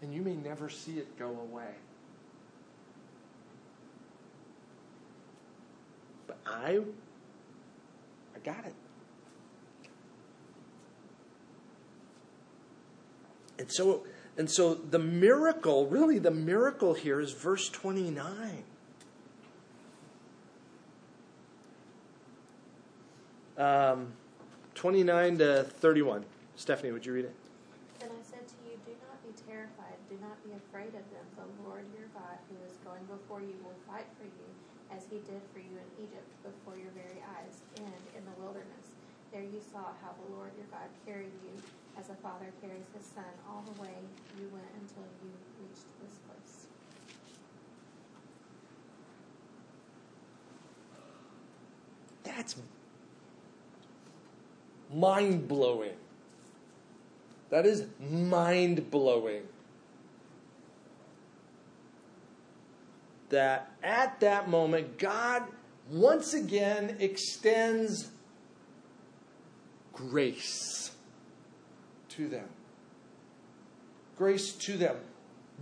And 0.00 0.14
you 0.14 0.22
may 0.22 0.36
never 0.36 0.68
see 0.68 0.98
it 0.98 1.18
go 1.18 1.28
away. 1.28 1.74
But 6.28 6.37
I 6.48 6.80
I 8.34 8.38
got 8.42 8.64
it. 8.64 8.74
And 13.58 13.70
so 13.70 14.04
and 14.36 14.48
so 14.48 14.74
the 14.74 15.00
miracle, 15.00 15.86
really 15.86 16.18
the 16.18 16.30
miracle 16.30 16.94
here 16.94 17.20
is 17.20 17.32
verse 17.32 17.68
29. 17.68 18.62
Um, 23.58 24.12
29 24.76 25.38
to 25.38 25.64
31. 25.64 26.24
Stephanie, 26.54 26.92
would 26.92 27.04
you 27.04 27.12
read 27.12 27.24
it? 27.24 27.34
Then 27.98 28.10
I 28.10 28.22
said 28.22 28.46
to 28.46 28.54
you, 28.62 28.78
do 28.86 28.94
not 29.02 29.18
be 29.26 29.34
terrified, 29.50 29.98
do 30.08 30.14
not 30.22 30.38
be 30.46 30.54
afraid 30.54 30.94
of 30.94 31.02
them. 31.10 31.26
The 31.34 31.68
Lord 31.68 31.82
your 31.98 32.06
God, 32.14 32.38
who 32.46 32.54
is 32.62 32.78
going 32.86 33.02
before 33.10 33.40
you, 33.40 33.58
will 33.66 33.74
fight 33.90 34.06
for 34.14 34.30
you, 34.30 34.37
he 35.10 35.18
did 35.24 35.40
for 35.52 35.58
you 35.58 35.72
in 35.72 35.88
Egypt 36.04 36.28
before 36.44 36.76
your 36.76 36.92
very 36.92 37.20
eyes, 37.36 37.62
and 37.76 38.02
in 38.16 38.22
the 38.24 38.36
wilderness. 38.40 38.92
There 39.32 39.42
you 39.42 39.60
saw 39.60 39.92
how 40.00 40.12
the 40.24 40.34
Lord 40.36 40.52
your 40.56 40.66
God 40.70 40.88
carried 41.04 41.32
you 41.44 41.62
as 41.98 42.08
a 42.08 42.14
father 42.14 42.52
carries 42.60 42.86
his 42.96 43.04
son 43.04 43.24
all 43.48 43.64
the 43.74 43.82
way 43.82 43.94
you 44.38 44.48
went 44.52 44.68
until 44.80 45.04
you 45.22 45.30
reached 45.60 45.86
this 46.00 46.18
place. 46.28 46.66
That's 52.22 52.56
mind 54.94 55.48
blowing. 55.48 55.96
That 57.50 57.66
is 57.66 57.86
mind 57.98 58.90
blowing. 58.90 59.42
That 63.30 63.70
at 63.82 64.20
that 64.20 64.48
moment, 64.48 64.98
God 64.98 65.42
once 65.90 66.34
again 66.34 66.96
extends 66.98 68.10
grace 69.92 70.92
to 72.10 72.28
them. 72.28 72.48
Grace 74.16 74.52
to 74.52 74.76
them. 74.76 74.96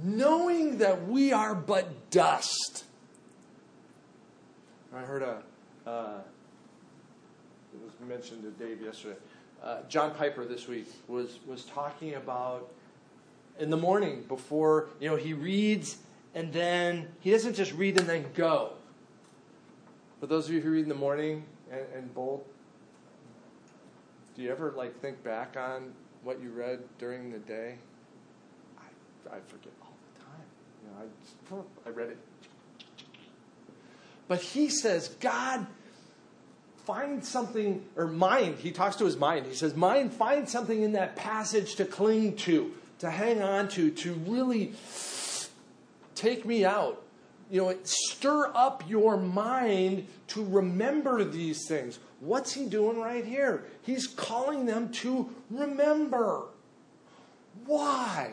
Knowing 0.02 0.78
that 0.78 1.08
we 1.08 1.32
are 1.32 1.54
but 1.54 2.10
dust. 2.10 2.84
I 4.94 5.00
heard 5.00 5.22
a, 5.22 5.42
uh, 5.86 6.20
it 7.74 7.80
was 7.82 7.92
mentioned 8.08 8.42
to 8.42 8.50
Dave 8.64 8.80
yesterday. 8.82 9.18
Uh, 9.62 9.78
John 9.88 10.14
Piper 10.14 10.44
this 10.44 10.68
week 10.68 10.86
was 11.08 11.38
was 11.46 11.64
talking 11.64 12.14
about 12.14 12.70
in 13.58 13.70
the 13.70 13.76
morning 13.76 14.22
before 14.28 14.88
you 15.00 15.08
know 15.08 15.16
he 15.16 15.32
reads 15.32 15.98
and 16.36 16.52
then 16.52 17.08
he 17.20 17.30
doesn't 17.30 17.54
just 17.54 17.72
read 17.72 17.98
and 17.98 18.06
then 18.06 18.26
go. 18.34 18.74
For 20.20 20.26
those 20.26 20.46
of 20.46 20.54
you 20.54 20.60
who 20.60 20.70
read 20.70 20.82
in 20.82 20.90
the 20.90 20.94
morning 20.94 21.44
and, 21.72 21.80
and 21.94 22.14
bold, 22.14 22.44
do 24.36 24.42
you 24.42 24.50
ever 24.50 24.74
like 24.76 25.00
think 25.00 25.24
back 25.24 25.56
on 25.56 25.94
what 26.22 26.42
you 26.42 26.50
read 26.50 26.80
during 26.98 27.32
the 27.32 27.38
day? 27.38 27.76
I, 28.78 29.34
I 29.34 29.38
forget 29.46 29.72
all 29.80 29.94
the 30.12 30.20
time. 30.20 30.44
You 30.84 31.56
know, 31.56 31.64
I, 31.86 31.88
I 31.88 31.92
read 31.92 32.10
it. 32.10 32.18
But 34.28 34.42
he 34.42 34.68
says, 34.68 35.08
God, 35.20 35.66
find 36.84 37.24
something, 37.24 37.82
or 37.96 38.08
mind, 38.08 38.56
he 38.58 38.72
talks 38.72 38.96
to 38.96 39.06
his 39.06 39.16
mind. 39.16 39.46
He 39.46 39.54
says, 39.54 39.74
Mind, 39.74 40.12
find 40.12 40.46
something 40.46 40.82
in 40.82 40.92
that 40.92 41.16
passage 41.16 41.76
to 41.76 41.86
cling 41.86 42.36
to, 42.36 42.74
to 42.98 43.10
hang 43.10 43.40
on 43.40 43.68
to, 43.68 43.90
to 43.90 44.12
really 44.26 44.74
take 46.16 46.44
me 46.44 46.64
out. 46.64 47.02
You 47.48 47.62
know, 47.62 47.76
stir 47.84 48.50
up 48.56 48.82
your 48.88 49.16
mind 49.16 50.08
to 50.28 50.44
remember 50.44 51.22
these 51.22 51.68
things. 51.68 52.00
What's 52.18 52.52
he 52.54 52.66
doing 52.66 52.98
right 52.98 53.24
here? 53.24 53.64
He's 53.82 54.08
calling 54.08 54.66
them 54.66 54.90
to 54.94 55.30
remember. 55.48 56.46
Why? 57.64 58.32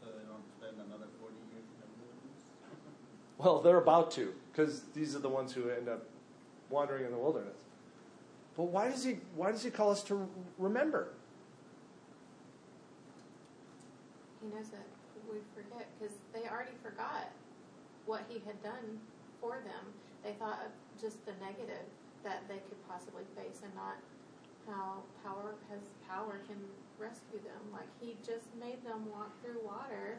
So 0.00 0.06
they 0.06 0.24
don't 0.26 0.42
spend 0.58 0.86
another 0.86 1.08
40 1.20 1.34
years 1.52 1.64
in 1.64 1.82
the 1.82 2.02
wilderness? 2.02 2.42
Well, 3.36 3.60
they're 3.60 3.78
about 3.78 4.10
to, 4.12 4.32
because 4.52 4.84
these 4.94 5.14
are 5.14 5.20
the 5.20 5.28
ones 5.28 5.52
who 5.52 5.68
end 5.68 5.90
up 5.90 6.06
wandering 6.70 7.04
in 7.04 7.10
the 7.10 7.18
wilderness. 7.18 7.56
But 8.56 8.64
why 8.64 8.88
does 8.88 9.04
he 9.04 9.18
why 9.34 9.52
does 9.52 9.62
he 9.62 9.70
call 9.70 9.90
us 9.90 10.02
to 10.04 10.26
remember? 10.58 11.08
He 14.46 14.54
knows 14.54 14.70
that 14.70 14.86
we 15.26 15.38
forget 15.58 15.88
because 15.98 16.14
they 16.32 16.46
already 16.48 16.76
forgot 16.82 17.30
what 18.06 18.22
he 18.28 18.40
had 18.46 18.62
done 18.62 19.00
for 19.40 19.58
them. 19.66 19.90
They 20.22 20.32
thought 20.38 20.62
of 20.62 20.70
just 21.00 21.24
the 21.26 21.32
negative 21.42 21.82
that 22.22 22.46
they 22.48 22.62
could 22.70 22.78
possibly 22.88 23.24
face 23.34 23.62
and 23.64 23.74
not 23.74 23.98
how 24.68 25.02
power 25.24 25.54
has 25.70 25.80
power 26.08 26.40
can 26.46 26.58
rescue 26.98 27.42
them. 27.42 27.62
Like 27.72 27.90
he 28.00 28.16
just 28.24 28.46
made 28.60 28.84
them 28.84 29.10
walk 29.10 29.30
through 29.42 29.58
water 29.64 30.18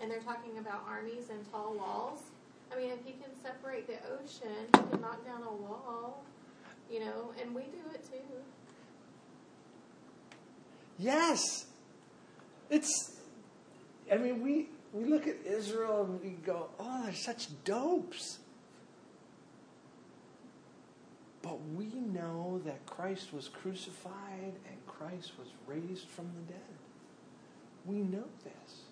and 0.00 0.10
they're 0.10 0.20
talking 0.20 0.58
about 0.58 0.84
armies 0.86 1.30
and 1.30 1.40
tall 1.50 1.74
walls. 1.74 2.20
I 2.72 2.76
mean, 2.76 2.90
if 2.90 3.04
he 3.04 3.12
can 3.12 3.32
separate 3.42 3.86
the 3.86 3.98
ocean, 4.12 4.68
he 4.74 4.90
can 4.90 5.00
knock 5.00 5.24
down 5.24 5.42
a 5.42 5.52
wall, 5.52 6.22
you 6.90 7.00
know, 7.00 7.32
and 7.40 7.54
we 7.54 7.62
do 7.62 7.82
it 7.94 8.04
too. 8.04 8.36
Yes. 10.98 11.66
It's 12.70 13.09
I 14.10 14.16
mean 14.16 14.42
we 14.42 14.68
we 14.92 15.04
look 15.04 15.26
at 15.26 15.36
Israel 15.44 16.04
and 16.04 16.20
we 16.20 16.30
go, 16.30 16.68
"Oh, 16.78 17.02
they're 17.04 17.14
such 17.14 17.48
dopes." 17.64 18.38
But 21.42 21.58
we 21.74 21.86
know 21.86 22.60
that 22.64 22.84
Christ 22.86 23.32
was 23.32 23.48
crucified 23.48 24.54
and 24.66 24.86
Christ 24.86 25.32
was 25.38 25.48
raised 25.66 26.08
from 26.08 26.26
the 26.36 26.52
dead. 26.52 26.60
We 27.86 27.96
know 27.96 28.26
this. 28.44 28.82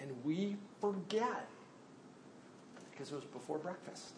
And 0.00 0.12
we 0.24 0.56
forget 0.80 1.46
because 2.90 3.12
it 3.12 3.16
was 3.16 3.24
before 3.24 3.58
breakfast. 3.58 4.14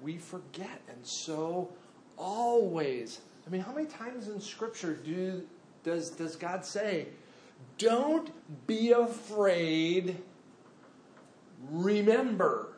We 0.00 0.18
forget. 0.18 0.80
And 0.88 1.04
so, 1.04 1.68
always, 2.16 3.20
I 3.46 3.50
mean, 3.50 3.60
how 3.60 3.72
many 3.72 3.86
times 3.86 4.28
in 4.28 4.40
Scripture 4.40 4.94
do, 4.94 5.42
does, 5.82 6.10
does 6.10 6.36
God 6.36 6.64
say, 6.64 7.08
Don't 7.78 8.30
be 8.66 8.92
afraid, 8.92 10.16
remember? 11.70 12.68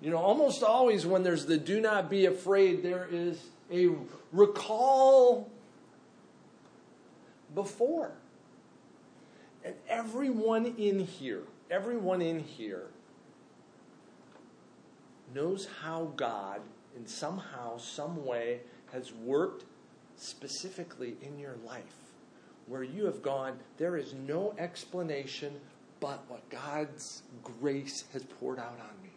You 0.00 0.10
know, 0.10 0.18
almost 0.18 0.62
always 0.62 1.04
when 1.04 1.22
there's 1.22 1.46
the 1.46 1.58
do 1.58 1.80
not 1.80 2.08
be 2.08 2.26
afraid, 2.26 2.82
there 2.82 3.06
is 3.10 3.38
a 3.70 3.90
recall 4.32 5.50
before. 7.54 8.12
And 9.64 9.74
everyone 9.88 10.74
in 10.78 11.00
here, 11.00 11.42
everyone 11.70 12.22
in 12.22 12.40
here 12.40 12.86
knows 15.34 15.68
how 15.82 16.12
God, 16.16 16.60
in 16.96 17.06
somehow, 17.06 17.76
some 17.76 18.24
way, 18.24 18.60
has 18.92 19.12
worked 19.12 19.64
specifically 20.16 21.16
in 21.22 21.38
your 21.38 21.56
life. 21.64 22.09
Where 22.70 22.84
you 22.84 23.06
have 23.06 23.20
gone, 23.20 23.58
there 23.78 23.96
is 23.96 24.14
no 24.14 24.54
explanation 24.56 25.54
but 25.98 26.22
what 26.28 26.48
God's 26.50 27.24
grace 27.42 28.04
has 28.12 28.22
poured 28.22 28.60
out 28.60 28.78
on 28.80 29.02
me. 29.02 29.10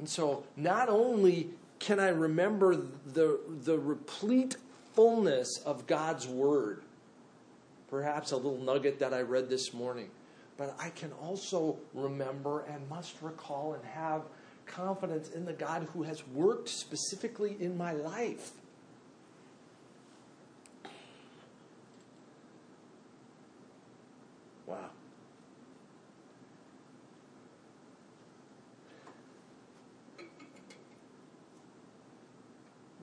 And 0.00 0.08
so, 0.08 0.42
not 0.56 0.88
only 0.88 1.50
can 1.78 2.00
I 2.00 2.08
remember 2.08 2.74
the, 2.74 3.38
the 3.62 3.78
replete 3.78 4.56
fullness 4.94 5.58
of 5.64 5.86
God's 5.86 6.26
Word, 6.26 6.82
perhaps 7.88 8.32
a 8.32 8.36
little 8.36 8.58
nugget 8.58 8.98
that 8.98 9.14
I 9.14 9.20
read 9.20 9.48
this 9.48 9.72
morning, 9.72 10.10
but 10.56 10.74
I 10.80 10.90
can 10.90 11.12
also 11.22 11.78
remember 11.94 12.62
and 12.62 12.88
must 12.88 13.14
recall 13.22 13.74
and 13.74 13.84
have 13.84 14.22
confidence 14.66 15.28
in 15.30 15.44
the 15.44 15.52
God 15.52 15.86
who 15.92 16.02
has 16.02 16.26
worked 16.28 16.68
specifically 16.68 17.56
in 17.60 17.78
my 17.78 17.92
life. 17.92 18.50
Wow. 24.70 24.76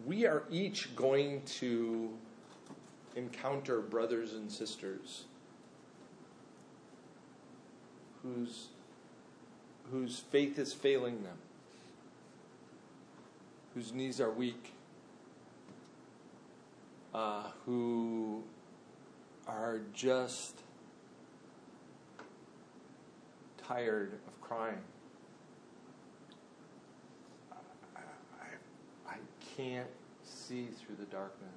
We 0.06 0.26
are 0.26 0.44
each 0.50 0.96
going 0.96 1.42
to 1.60 2.14
encounter 3.18 3.82
brothers 3.82 4.32
and 4.32 4.50
sisters 4.50 5.26
whose, 8.24 8.68
whose 9.92 10.20
faith 10.20 10.58
is 10.58 10.72
failing 10.72 11.24
them, 11.24 11.38
whose 13.74 13.92
knees 13.92 14.22
are 14.22 14.32
weak, 14.32 14.72
uh, 17.14 17.44
who 17.66 18.42
are 19.46 19.82
just 19.94 20.62
tired 23.68 24.14
of 24.28 24.42
crying. 24.42 24.82
I, 27.96 28.00
I, 28.42 29.14
I 29.14 29.18
can't 29.56 29.90
see 30.24 30.68
through 30.68 30.96
the 30.96 31.06
darkness. 31.06 31.50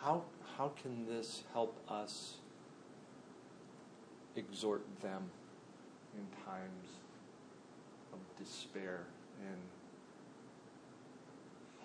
How, 0.00 0.22
how 0.56 0.72
can 0.82 1.06
this 1.06 1.42
help 1.52 1.76
us 1.88 2.34
exhort 4.36 4.82
them 5.00 5.30
in 6.16 6.26
times 6.44 6.88
of 8.12 8.18
despair 8.38 9.06
and 9.40 9.58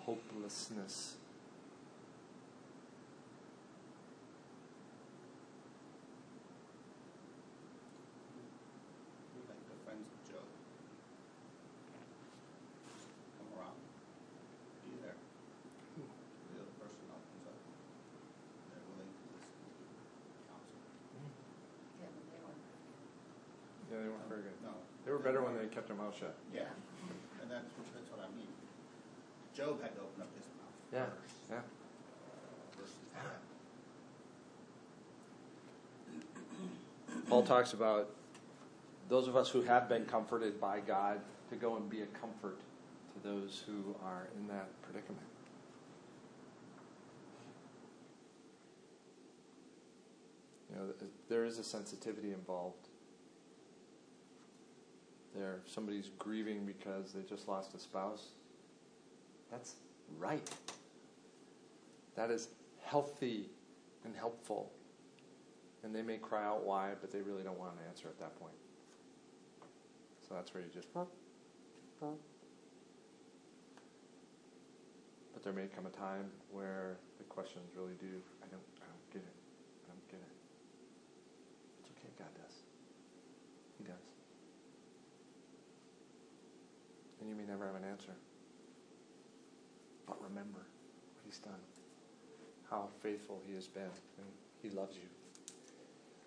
hopelessness. 0.04 1.16
We 9.34 9.42
like 9.48 9.62
the 9.66 9.76
friends 9.84 10.06
of 10.06 10.20
Job. 10.30 10.46
Come 13.38 13.50
around, 13.58 13.78
be 14.86 14.94
there. 15.02 15.18
The 15.98 16.62
other 16.62 16.74
person 16.78 17.06
opens 17.10 17.44
up. 17.50 17.58
They're 18.70 18.86
willing 18.94 19.10
to 19.10 19.26
listen 19.34 19.50
to 19.50 20.38
counsel. 20.46 20.78
Yeah, 21.98 22.10
but 22.14 22.24
they 22.30 22.38
weren't. 22.40 22.62
Yeah, 23.90 23.98
they 24.06 24.10
weren't 24.10 24.30
very 24.30 24.42
good. 24.46 24.58
No. 24.62 24.70
They 25.04 25.09
were 25.09 25.09
better 25.20 25.42
when 25.42 25.56
they 25.56 25.66
kept 25.66 25.88
their 25.88 25.96
mouth 25.96 26.16
shut. 26.18 26.34
Yeah, 26.54 26.62
and 27.42 27.50
that's, 27.50 27.64
that's 27.94 28.10
what 28.10 28.20
I 28.20 28.28
mean. 28.36 28.48
Job 29.54 29.80
had 29.82 29.94
to 29.94 30.00
open 30.02 30.22
up 30.22 30.28
his 30.36 30.46
mouth. 30.56 30.74
Yeah, 30.92 31.06
first 31.22 31.34
yeah. 31.50 31.62
Versus 32.78 32.96
that. 33.14 33.40
Paul 37.28 37.42
talks 37.42 37.72
about 37.72 38.10
those 39.08 39.28
of 39.28 39.36
us 39.36 39.48
who 39.48 39.62
have 39.62 39.88
been 39.88 40.04
comforted 40.04 40.60
by 40.60 40.80
God 40.80 41.20
to 41.50 41.56
go 41.56 41.76
and 41.76 41.88
be 41.90 42.02
a 42.02 42.06
comfort 42.06 42.58
to 43.12 43.28
those 43.28 43.62
who 43.66 43.94
are 44.04 44.28
in 44.36 44.46
that 44.48 44.68
predicament. 44.82 45.26
You 50.70 50.76
know, 50.76 50.86
th- 50.98 51.10
there 51.28 51.44
is 51.44 51.58
a 51.58 51.64
sensitivity 51.64 52.32
involved. 52.32 52.89
There, 55.34 55.60
somebody's 55.66 56.10
grieving 56.18 56.66
because 56.66 57.12
they 57.12 57.22
just 57.22 57.46
lost 57.48 57.74
a 57.74 57.78
spouse. 57.78 58.28
That's 59.50 59.76
right. 60.18 60.50
That 62.16 62.30
is 62.30 62.48
healthy 62.82 63.48
and 64.04 64.16
helpful. 64.16 64.72
And 65.82 65.94
they 65.94 66.02
may 66.02 66.18
cry 66.18 66.44
out 66.44 66.64
why, 66.64 66.94
but 67.00 67.10
they 67.12 67.22
really 67.22 67.42
don't 67.42 67.58
want 67.58 67.72
an 67.74 67.78
answer 67.88 68.08
at 68.08 68.18
that 68.18 68.38
point. 68.38 68.54
So 70.28 70.34
that's 70.34 70.52
where 70.52 70.62
you 70.62 70.68
just. 70.74 70.88
But 70.92 71.08
there 75.42 75.52
may 75.52 75.68
come 75.74 75.86
a 75.86 75.90
time 75.90 76.30
where 76.52 76.98
the 77.18 77.24
questions 77.24 77.74
really 77.76 77.94
do. 78.00 78.20
I 78.42 78.46
don't. 78.50 78.62
I 78.82 78.86
don't 78.86 79.10
get 79.12 79.22
it. 79.22 79.36
I 79.88 79.92
don't 79.92 80.08
get 80.08 80.20
it. 80.20 80.36
It's 81.80 81.90
okay. 81.96 82.10
God 82.18 82.34
does. 82.36 82.62
He 83.78 83.84
does. 83.84 84.04
And 87.20 87.28
you 87.28 87.34
may 87.34 87.44
never 87.44 87.66
have 87.66 87.74
an 87.74 87.84
answer. 87.84 88.12
But 90.06 90.22
remember 90.22 90.60
what 90.60 91.24
He's 91.24 91.38
done. 91.38 91.60
How 92.70 92.88
faithful 93.02 93.42
He 93.46 93.54
has 93.54 93.66
been, 93.66 93.82
and 93.82 94.26
He 94.62 94.70
loves 94.70 94.96
you. 94.96 95.08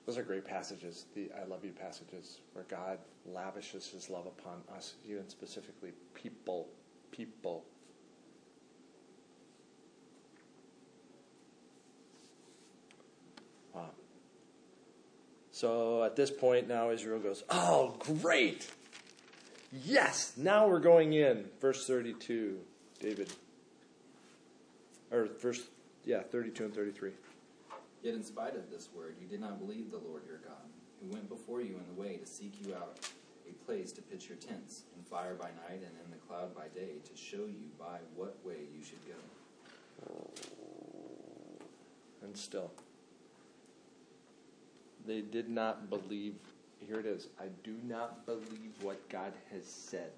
Those 0.06 0.18
are 0.18 0.24
great 0.24 0.44
passages, 0.44 1.06
the 1.16 1.30
I 1.42 1.46
love 1.46 1.64
you 1.64 1.72
passages, 1.72 2.40
where 2.52 2.66
God 2.66 3.00
lavishes 3.26 3.88
his 3.88 4.10
love 4.10 4.26
upon 4.26 4.62
us, 4.76 4.96
even 5.08 5.30
specifically 5.30 5.92
people. 6.14 6.68
People. 7.12 7.64
Wow. 13.74 13.92
So 15.52 16.04
at 16.04 16.18
this 16.18 16.32
point, 16.32 16.68
now 16.68 16.90
Israel 16.90 17.20
goes, 17.20 17.44
Oh, 17.50 17.96
great! 18.00 18.68
Yes, 19.74 20.34
now 20.38 20.68
we're 20.68 20.80
going 20.80 21.14
in. 21.14 21.46
Verse 21.60 21.88
32, 21.88 22.60
David. 23.00 23.34
Or 25.12 25.28
verse, 25.42 25.64
yeah, 26.06 26.22
32 26.22 26.66
and 26.66 26.76
33. 26.76 27.12
Yet 28.04 28.14
in 28.14 28.24
spite 28.24 28.56
of 28.56 28.70
this 28.70 28.90
word, 28.96 29.16
you 29.20 29.28
did 29.28 29.42
not 29.42 29.58
believe 29.58 29.90
the 29.90 29.98
Lord 29.98 30.22
your 30.28 30.38
God, 30.38 30.70
who 31.02 31.12
went 31.12 31.28
before 31.28 31.62
you 31.62 31.76
in 31.76 31.96
the 31.96 32.00
way 32.00 32.18
to 32.18 32.26
seek 32.28 32.54
you 32.64 32.76
out 32.76 33.00
a 33.50 33.54
place 33.66 33.92
to 33.94 34.02
pitch 34.02 34.30
your 34.30 34.38
tents, 34.38 34.84
in 34.96 35.04
fire 35.04 35.34
by 35.34 35.48
night 35.68 35.82
and 35.82 35.96
in 36.06 36.12
the 36.12 36.18
cloud 36.28 36.56
by 36.56 36.68
day, 36.76 37.00
to 37.04 37.18
show 37.20 37.46
you 37.46 37.70
by 37.80 37.98
what 38.16 38.38
way 38.46 38.68
you 38.78 38.84
should 38.84 39.00
go. 39.08 39.16
And 42.22 42.38
still, 42.38 42.72
they 45.08 45.22
did 45.22 45.50
not 45.50 45.90
believe. 45.90 46.36
Here 46.88 47.00
it 47.00 47.06
is. 47.06 47.28
I 47.40 47.46
do 47.64 47.76
not 47.88 48.26
believe 48.26 48.74
what 48.82 49.08
God 49.10 49.34
has 49.52 49.66
said. 49.66 50.12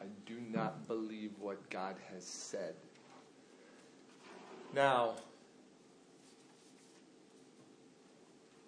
I 0.00 0.04
do 0.26 0.36
not 0.52 0.86
believe 0.86 1.32
what 1.38 1.68
God 1.70 1.96
has 2.12 2.24
said. 2.24 2.74
Now, 4.74 5.14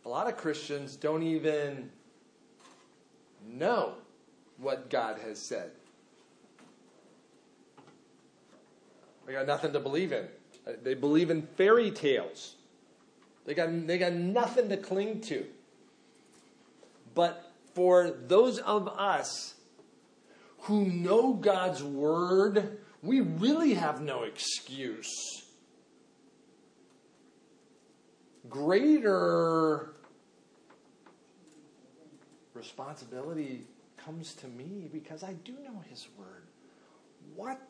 a 0.04 0.08
lot 0.08 0.28
of 0.28 0.36
Christians 0.36 0.96
don't 0.96 1.22
even 1.22 1.90
know 3.48 3.94
what 4.58 4.88
God 4.88 5.18
has 5.18 5.38
said. 5.38 5.70
They 9.26 9.32
got 9.32 9.46
nothing 9.46 9.72
to 9.72 9.80
believe 9.80 10.12
in. 10.12 10.28
They 10.82 10.94
believe 10.94 11.30
in 11.30 11.42
fairy 11.42 11.90
tales. 11.90 12.54
They 13.44 13.54
got, 13.54 13.86
they 13.86 13.98
got 13.98 14.12
nothing 14.12 14.68
to 14.68 14.76
cling 14.76 15.20
to. 15.22 15.44
But 17.16 17.50
for 17.74 18.10
those 18.10 18.58
of 18.58 18.86
us 18.86 19.54
who 20.60 20.84
know 20.84 21.32
God's 21.32 21.82
word, 21.82 22.78
we 23.02 23.20
really 23.20 23.72
have 23.72 24.02
no 24.02 24.22
excuse. 24.24 25.42
Greater 28.50 29.94
responsibility 32.52 33.64
comes 33.96 34.34
to 34.34 34.46
me 34.48 34.88
because 34.92 35.24
I 35.24 35.32
do 35.32 35.52
know 35.52 35.82
His 35.88 36.06
word. 36.18 36.44
What 37.34 37.60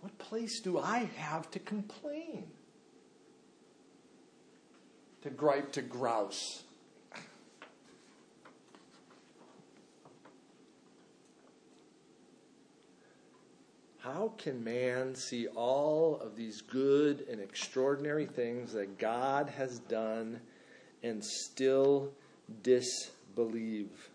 What 0.00 0.16
place 0.18 0.60
do 0.60 0.78
I 0.78 1.10
have 1.16 1.50
to 1.50 1.58
complain? 1.58 2.46
To 5.22 5.30
gripe, 5.30 5.72
to 5.72 5.82
grouse? 5.82 6.62
How 13.98 14.32
can 14.38 14.64
man 14.64 15.14
see 15.14 15.46
all 15.48 16.18
of 16.20 16.34
these 16.34 16.62
good 16.62 17.26
and 17.30 17.38
extraordinary 17.38 18.24
things 18.24 18.72
that 18.72 18.98
God 18.98 19.50
has 19.50 19.78
done 19.80 20.40
and 21.02 21.22
still 21.22 22.10
disbelieve? 22.62 24.08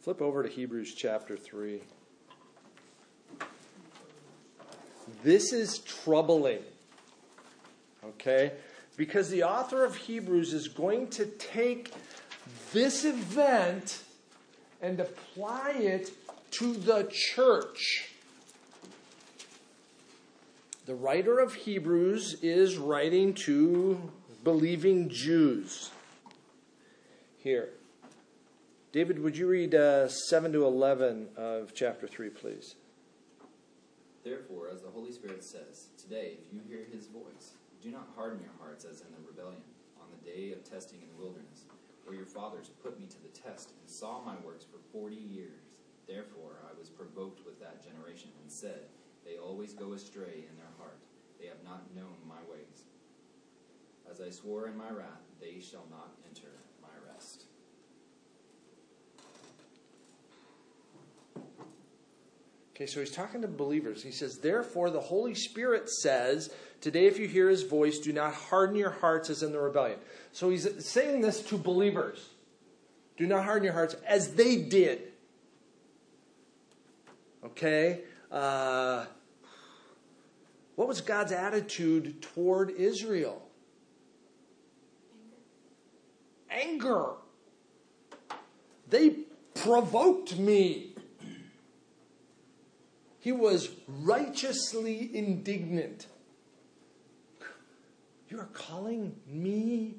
Flip 0.00 0.22
over 0.22 0.44
to 0.44 0.48
Hebrews 0.48 0.94
chapter 0.94 1.36
3. 1.36 1.82
This 5.24 5.52
is 5.52 5.78
troubling. 5.78 6.62
Okay? 8.04 8.52
Because 8.96 9.28
the 9.28 9.42
author 9.42 9.84
of 9.84 9.96
Hebrews 9.96 10.52
is 10.52 10.68
going 10.68 11.08
to 11.08 11.26
take 11.26 11.92
this 12.72 13.04
event 13.04 14.02
and 14.80 15.00
apply 15.00 15.72
it 15.72 16.12
to 16.52 16.74
the 16.74 17.08
church. 17.10 18.10
The 20.86 20.94
writer 20.94 21.38
of 21.38 21.54
Hebrews 21.54 22.36
is 22.42 22.76
writing 22.76 23.32
to 23.46 24.12
believing 24.44 25.08
Jews. 25.08 25.90
Here. 27.38 27.70
David, 28.92 29.18
would 29.18 29.36
you 29.36 29.48
read 29.48 29.74
uh, 29.74 30.08
7 30.08 30.52
to 30.52 30.64
11 30.66 31.28
of 31.36 31.72
chapter 31.74 32.06
3, 32.06 32.28
please? 32.28 32.76
Therefore, 34.22 34.68
as 34.72 34.82
the 34.82 34.88
Holy 34.88 35.10
Spirit 35.10 35.42
says, 35.42 35.88
today, 36.00 36.34
if 36.46 36.52
you 36.52 36.60
hear 36.68 36.86
his 36.92 37.06
voice, 37.06 37.54
do 37.84 37.90
not 37.90 38.08
harden 38.16 38.40
your 38.40 38.56
hearts 38.58 38.86
as 38.86 39.02
in 39.02 39.12
the 39.12 39.28
rebellion, 39.28 39.60
on 40.00 40.08
the 40.08 40.24
day 40.24 40.52
of 40.52 40.64
testing 40.64 41.02
in 41.02 41.08
the 41.08 41.22
wilderness, 41.22 41.68
where 42.04 42.16
your 42.16 42.24
fathers 42.24 42.70
put 42.82 42.98
me 42.98 43.04
to 43.04 43.22
the 43.22 43.28
test 43.28 43.72
and 43.78 43.90
saw 43.90 44.24
my 44.24 44.34
works 44.42 44.64
for 44.64 44.78
forty 44.90 45.20
years. 45.20 45.84
Therefore, 46.08 46.64
I 46.64 46.78
was 46.78 46.88
provoked 46.88 47.44
with 47.44 47.60
that 47.60 47.84
generation 47.84 48.30
and 48.40 48.50
said, 48.50 48.88
They 49.22 49.36
always 49.36 49.74
go 49.74 49.92
astray 49.92 50.48
in 50.48 50.56
their 50.56 50.72
heart. 50.78 50.98
They 51.38 51.46
have 51.46 51.62
not 51.62 51.94
known 51.94 52.16
my 52.26 52.40
ways. 52.50 52.88
As 54.10 54.22
I 54.22 54.30
swore 54.30 54.66
in 54.66 54.78
my 54.78 54.90
wrath, 54.90 55.28
they 55.38 55.60
shall 55.60 55.86
not 55.90 56.16
enter 56.26 56.52
my 56.80 57.12
rest. 57.12 57.44
Okay, 62.74 62.86
so 62.86 62.98
he's 62.98 63.12
talking 63.12 63.40
to 63.42 63.48
believers. 63.48 64.02
He 64.02 64.10
says, 64.10 64.38
Therefore, 64.38 64.90
the 64.90 65.00
Holy 65.00 65.34
Spirit 65.34 65.88
says, 65.88 66.52
Today, 66.80 67.06
if 67.06 67.20
you 67.20 67.28
hear 67.28 67.48
his 67.48 67.62
voice, 67.62 67.98
do 68.00 68.12
not 68.12 68.34
harden 68.34 68.74
your 68.74 68.90
hearts 68.90 69.30
as 69.30 69.44
in 69.44 69.52
the 69.52 69.60
rebellion. 69.60 69.98
So 70.32 70.50
he's 70.50 70.84
saying 70.84 71.20
this 71.20 71.40
to 71.42 71.56
believers. 71.56 72.30
Do 73.16 73.26
not 73.26 73.44
harden 73.44 73.64
your 73.64 73.74
hearts 73.74 73.94
as 74.06 74.34
they 74.34 74.56
did. 74.56 75.02
Okay? 77.44 78.00
Uh, 78.30 79.04
what 80.74 80.88
was 80.88 81.00
God's 81.00 81.30
attitude 81.30 82.20
toward 82.20 82.70
Israel? 82.70 83.40
Anger. 86.50 87.12
They 88.90 89.10
provoked 89.54 90.36
me. 90.38 90.93
He 93.24 93.32
was 93.32 93.70
righteously 93.88 95.08
indignant. 95.16 96.08
You 98.28 98.38
are 98.38 98.50
calling 98.52 99.16
me, 99.26 99.94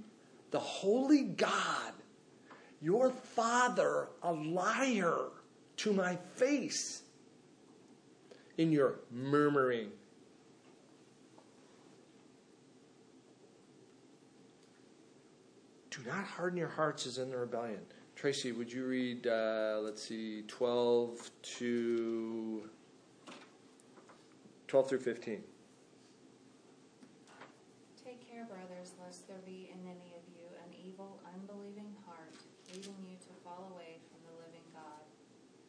the 0.52 0.60
holy 0.60 1.24
God, 1.24 1.94
your 2.84 3.10
father, 3.10 4.10
a 4.22 4.32
liar 4.32 5.30
to 5.78 5.92
my 5.92 6.18
face 6.36 7.02
in 8.60 8.72
your 8.72 9.00
murmuring. 9.10 9.90
Do 15.90 15.98
not 16.06 16.26
harden 16.26 16.60
your 16.60 16.68
hearts 16.68 17.08
as 17.08 17.18
in 17.18 17.32
the 17.32 17.40
rebellion. 17.40 17.80
Tracy, 18.16 18.52
would 18.52 18.72
you 18.72 18.86
read, 18.86 19.26
uh, 19.26 19.80
let's 19.82 20.04
see, 20.04 20.44
12 20.44 21.32
to 21.58 22.70
12 24.76 24.92
through 24.92 25.08
15? 25.08 25.40
Take 27.96 28.20
care, 28.28 28.44
brothers, 28.44 28.92
lest 29.00 29.24
there 29.24 29.40
be 29.48 29.72
in 29.72 29.80
any 29.88 30.12
of 30.20 30.28
you 30.28 30.52
an 30.68 30.76
evil, 30.76 31.24
unbelieving 31.32 31.96
heart, 32.04 32.36
leading 32.68 33.00
you 33.00 33.16
to 33.24 33.32
fall 33.40 33.72
away 33.72 34.04
from 34.12 34.20
the 34.28 34.36
living 34.36 34.68
God. 34.76 35.08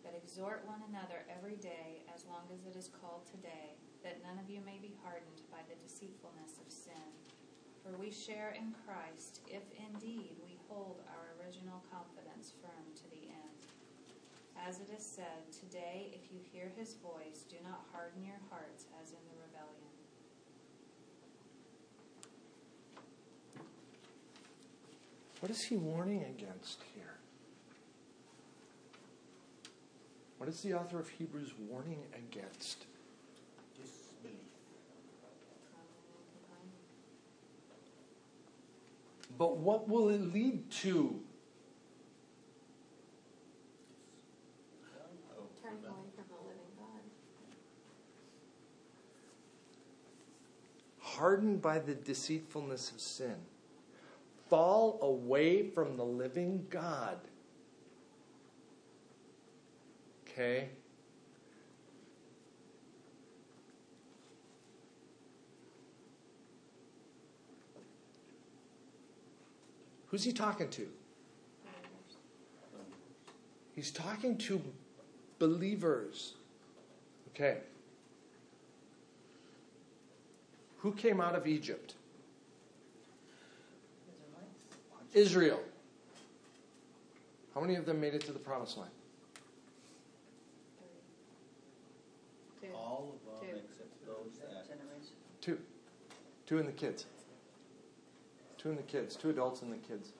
But 0.03 0.19
exhort 0.19 0.66
one 0.66 0.83
another 0.90 1.23
every 1.31 1.55
day, 1.55 2.03
as 2.11 2.27
long 2.27 2.51
as 2.51 2.66
it 2.66 2.75
is 2.75 2.90
called 2.99 3.31
today, 3.31 3.79
that 4.03 4.27
none 4.27 4.42
of 4.42 4.51
you 4.51 4.59
may 4.66 4.83
be 4.83 4.99
hardened 5.07 5.47
by 5.55 5.62
the 5.71 5.79
deceitfulness 5.79 6.59
of 6.59 6.66
sin. 6.66 7.07
For 7.87 7.95
we 7.95 8.11
share 8.11 8.59
in 8.59 8.75
Christ, 8.75 9.38
if 9.47 9.71
indeed 9.79 10.35
we 10.42 10.59
hold 10.66 11.07
our 11.14 11.38
original 11.38 11.79
confidence 11.95 12.59
firm 12.59 12.90
to. 13.06 13.06
As 14.66 14.81
it 14.81 14.88
is 14.96 15.05
said, 15.05 15.52
Today, 15.52 16.11
if 16.12 16.33
you 16.33 16.38
hear 16.52 16.72
his 16.76 16.94
voice, 16.94 17.44
do 17.48 17.57
not 17.62 17.85
harden 17.92 18.24
your 18.24 18.40
hearts 18.50 18.87
as 19.00 19.11
in 19.11 19.18
the 19.31 19.37
rebellion. 19.40 19.87
What 25.40 25.50
is 25.50 25.62
he 25.62 25.76
warning 25.76 26.24
against 26.24 26.81
here? 26.94 27.18
What 30.38 30.48
is 30.48 30.61
the 30.62 30.74
author 30.74 30.98
of 30.98 31.09
Hebrews 31.09 31.52
warning 31.68 32.02
against? 32.14 32.87
Disbelief. 33.76 34.40
Uh, 35.74 35.79
but 39.38 39.57
what 39.59 39.88
will 39.88 40.09
it 40.09 40.33
lead 40.33 40.70
to? 40.70 41.20
Oh, 45.38 45.46
Turning 45.62 45.79
rebellion. 45.79 46.00
away 46.00 46.11
from 46.16 46.24
the 46.29 46.37
living 46.48 46.72
God. 46.79 47.02
By 51.57 51.79
the 51.79 51.95
deceitfulness 51.95 52.90
of 52.90 53.01
sin. 53.01 53.37
Fall 54.49 54.99
away 55.03 55.71
from 55.71 55.97
the 55.97 56.05
living 56.05 56.66
God. 56.71 57.19
Okay? 60.29 60.69
Who's 70.07 70.25
he 70.25 70.33
talking 70.33 70.69
to? 70.71 70.88
He's 73.75 73.90
talking 73.90 74.38
to 74.38 74.62
believers. 75.38 76.35
Okay. 77.29 77.59
Who 80.87 80.92
came 80.92 81.20
out 81.20 81.35
of 81.35 81.49
Egypt? 81.49 81.94
Israel. 85.14 85.59
How 87.53 87.61
many 87.61 87.75
of 87.75 87.87
them 87.87 88.01
made 88.01 88.14
it 88.14 88.20
to 88.20 88.33
the 88.33 88.38
promised 88.38 88.79
land? 88.79 88.92
Two. 92.61 92.68
All 92.72 93.16
of 93.16 93.40
them 93.40 93.51
Two. 93.51 93.57
except 93.64 94.07
those 94.07 94.38
that. 94.38 94.68
Two. 95.40 95.59
Two 96.46 96.59
and 96.59 96.68
the 96.68 96.72
kids. 96.72 97.07
Two 98.57 98.68
and 98.68 98.79
the 98.79 98.85
kids. 98.85 99.16
Two 99.16 99.31
adults 99.31 99.62
and 99.62 99.72
the 99.72 99.88
kids. 99.88 100.11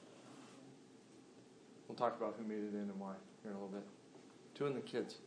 We'll 1.87 1.97
talk 1.97 2.17
about 2.17 2.35
who 2.41 2.45
made 2.45 2.65
it 2.65 2.75
in 2.75 2.91
and 2.91 2.99
why 2.99 3.13
here 3.45 3.53
in 3.53 3.57
a 3.57 3.61
little 3.61 3.69
bit. 3.69 3.85
Two 4.57 4.67
and 4.67 4.75
the 4.75 4.81
kids. 4.81 5.19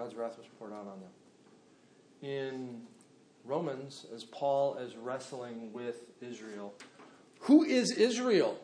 God's 0.00 0.14
wrath 0.14 0.38
was 0.38 0.46
poured 0.58 0.72
out 0.72 0.86
on 0.86 0.98
them. 1.00 1.10
In 2.22 2.80
Romans, 3.44 4.06
as 4.14 4.24
Paul 4.24 4.78
is 4.78 4.96
wrestling 4.96 5.74
with 5.74 6.06
Israel, 6.22 6.72
who 7.40 7.64
is 7.64 7.90
Israel? 7.90 8.58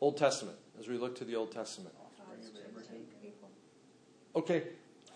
Old 0.00 0.16
Testament, 0.16 0.56
as 0.80 0.88
we 0.88 0.96
look 0.96 1.14
to 1.16 1.26
the 1.26 1.36
Old 1.36 1.52
Testament. 1.52 1.94
Okay, 4.34 4.62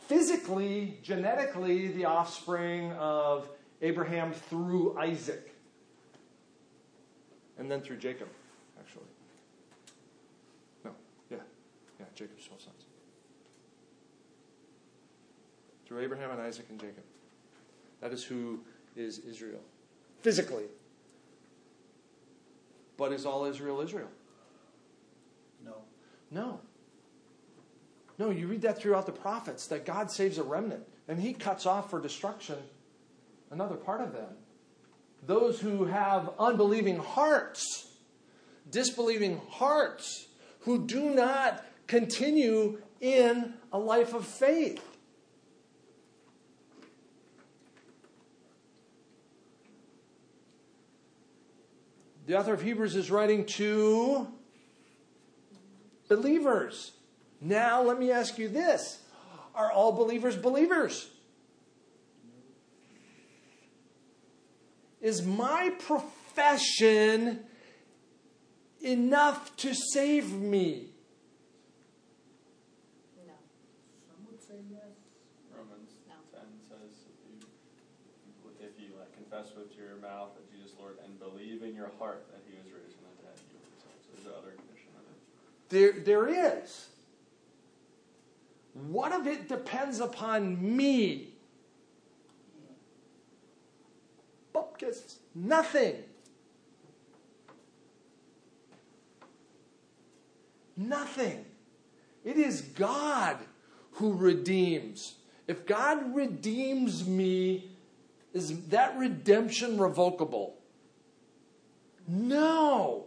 physically, 0.09 0.99
genetically, 1.03 1.89
the 1.89 2.05
offspring 2.05 2.93
of 2.93 3.49
Abraham 3.81 4.35
through 4.35 4.99
Isaac. 4.99 5.55
And 7.57 7.71
then 7.71 7.81
through 7.81 7.97
Jacob, 7.97 8.29
actually. 8.79 9.05
No, 10.85 10.91
yeah, 11.31 11.39
yeah, 11.99 12.05
Jacob's 12.15 12.45
12 12.45 12.61
sons. 12.61 12.76
Through 15.87 16.01
Abraham 16.01 16.31
and 16.31 16.41
Isaac 16.41 16.67
and 16.69 16.81
Jacob. 16.81 17.05
That 18.01 18.13
is 18.13 18.25
who 18.25 18.61
is 18.97 19.21
Israel. 19.21 19.61
Physically. 20.21 20.65
But 22.97 23.13
is 23.13 23.27
all 23.27 23.45
Israel 23.45 23.81
Israel? 23.81 24.09
No. 25.65 25.77
No. 26.31 26.61
No, 28.19 28.31
you 28.31 28.47
read 28.47 28.63
that 28.63 28.79
throughout 28.79 29.07
the 29.07 29.13
prophets 29.13 29.67
that 29.69 29.85
God 29.85 30.11
saves 30.11 30.39
a 30.39 30.43
remnant 30.43 30.85
and 31.07 31.21
he 31.21 31.33
cuts 31.33 31.67
off 31.67 31.91
for 31.91 32.01
destruction 32.01 32.57
another 33.51 33.77
part 33.77 34.01
of 34.01 34.13
them. 34.13 34.29
Those 35.27 35.61
who 35.61 35.85
have 35.85 36.31
unbelieving 36.39 36.99
hearts, 36.99 37.89
disbelieving 38.71 39.41
hearts, 39.51 40.29
who 40.61 40.87
do 40.87 41.11
not 41.11 41.65
continue 41.87 42.79
in 43.01 43.55
a 43.73 43.79
life 43.79 44.15
of 44.15 44.27
faith. 44.27 44.96
The 52.27 52.37
author 52.37 52.53
of 52.53 52.63
Hebrews 52.63 52.97
is 52.97 53.11
writing 53.11 53.45
to 53.47 54.27
believers. 56.09 56.93
Now, 57.41 57.83
let 57.83 57.99
me 57.99 58.11
ask 58.11 58.37
you 58.39 58.49
this 58.49 59.01
Are 59.55 59.71
all 59.71 59.93
believers 59.93 60.37
believers? 60.37 61.09
Is 65.01 65.23
my 65.25 65.71
profession 65.79 67.41
enough 68.81 69.55
to 69.59 69.75
save 69.75 70.33
me? 70.33 70.91
No. 73.23 73.35
Some 74.03 74.27
would 74.27 74.43
say 74.43 74.59
yes. 74.67 74.99
Romans 75.55 75.95
No. 76.09 76.19
10 76.35 76.43
says 76.67 77.07
if 77.07 77.19
you, 77.23 77.39
if 78.59 78.75
you 78.83 78.99
like 78.99 79.15
confess 79.15 79.55
with 79.55 79.77
your 79.79 79.95
mouth 80.03 80.35
that 80.35 80.51
Jesus 80.51 80.75
Lord 80.81 80.99
and 81.05 81.19
believe 81.21 81.63
in 81.63 81.75
your 81.75 81.93
heart 81.99 82.27
that 82.33 82.43
he 82.49 82.57
was 82.59 82.67
raised 82.73 82.99
from 82.99 83.07
the 83.15 83.31
dead, 83.31 83.39
you 83.47 83.59
will 83.59 83.71
be 83.71 83.79
saved. 83.79 84.03
So 84.03 84.09
there's 84.11 84.27
another 84.27 84.59
condition 84.59 84.91
of 84.99 85.07
it. 85.07 85.19
There, 85.69 85.93
there 85.93 86.29
is. 86.29 86.89
What 88.89 89.13
of 89.13 89.27
it 89.27 89.49
depends 89.49 90.01
upon 90.01 90.77
me? 90.77 91.35
Bupkis, 94.55 95.17
nothing. 95.35 95.97
Nothing. 100.77 101.47
It 102.25 102.37
is 102.37 102.61
God 102.61 103.39
who 103.93 104.13
redeems. 104.13 105.15
If 105.49 105.65
God 105.65 106.15
redeems 106.15 107.07
me, 107.07 107.71
is 108.35 108.67
that 108.69 108.99
redemption 108.99 109.79
revocable? 109.79 110.57
No. 112.07 113.07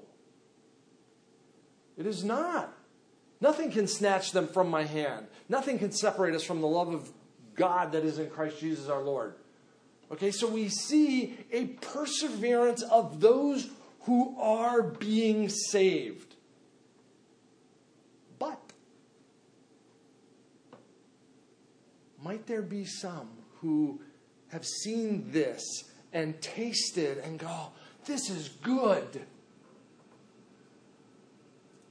It 1.99 2.07
is 2.07 2.23
not. 2.23 2.73
Nothing 3.41 3.71
can 3.71 3.87
snatch 3.87 4.31
them 4.31 4.47
from 4.47 4.69
my 4.69 4.83
hand. 4.83 5.27
Nothing 5.49 5.77
can 5.77 5.91
separate 5.91 6.33
us 6.33 6.43
from 6.43 6.61
the 6.61 6.67
love 6.67 6.93
of 6.93 7.11
God 7.55 7.91
that 7.91 8.05
is 8.05 8.17
in 8.17 8.29
Christ 8.29 8.59
Jesus 8.59 8.87
our 8.87 9.01
Lord. 9.01 9.35
Okay, 10.11 10.31
so 10.31 10.47
we 10.47 10.69
see 10.69 11.37
a 11.51 11.65
perseverance 11.65 12.81
of 12.83 13.19
those 13.19 13.69
who 14.01 14.35
are 14.39 14.81
being 14.81 15.49
saved. 15.49 16.35
But 18.39 18.59
might 22.23 22.47
there 22.47 22.61
be 22.61 22.85
some 22.85 23.29
who 23.59 23.99
have 24.51 24.65
seen 24.65 25.31
this 25.31 25.61
and 26.13 26.41
tasted 26.41 27.19
and 27.19 27.37
go, 27.37 27.67
this 28.05 28.29
is 28.29 28.49
good. 28.63 29.21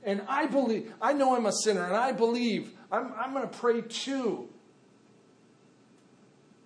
And 0.05 0.23
I 0.29 0.47
believe, 0.47 0.93
I 1.03 1.13
know 1.13 1.37
I'm 1.37 1.47
a 1.47 1.53
sinner, 1.53 1.85
and 1.85 1.97
I 1.97 2.13
believe 2.13 2.73
I'm, 2.91 3.13
I'm 3.19 3.33
going 3.33 3.49
to 3.49 3.59
pray 3.59 3.83
too. 3.83 4.49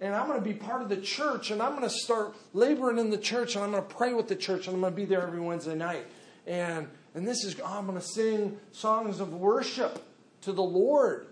And 0.00 0.14
I'm 0.14 0.26
going 0.26 0.38
to 0.38 0.44
be 0.44 0.54
part 0.54 0.82
of 0.82 0.88
the 0.88 0.96
church, 0.96 1.50
and 1.50 1.62
I'm 1.62 1.70
going 1.70 1.82
to 1.82 1.90
start 1.90 2.34
laboring 2.52 2.98
in 2.98 3.10
the 3.10 3.18
church, 3.18 3.54
and 3.54 3.64
I'm 3.64 3.70
going 3.70 3.82
to 3.82 3.94
pray 3.94 4.12
with 4.14 4.28
the 4.28 4.36
church, 4.36 4.66
and 4.66 4.74
I'm 4.74 4.80
going 4.80 4.92
to 4.92 4.96
be 4.96 5.04
there 5.04 5.22
every 5.22 5.40
Wednesday 5.40 5.74
night. 5.74 6.06
And, 6.46 6.88
and 7.14 7.26
this 7.26 7.44
is, 7.44 7.56
oh, 7.60 7.78
I'm 7.78 7.86
going 7.86 7.98
to 7.98 8.04
sing 8.04 8.58
songs 8.72 9.20
of 9.20 9.32
worship 9.32 10.04
to 10.42 10.52
the 10.52 10.62
Lord. 10.62 11.26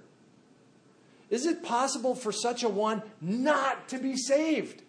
Is 1.31 1.47
it 1.47 1.63
possible 1.63 2.15
for 2.17 2.33
such 2.33 2.65
a 2.65 2.69
one 2.69 3.03
not 3.21 3.89
to 3.91 3.99
be 3.99 4.17
saved? 4.17 4.83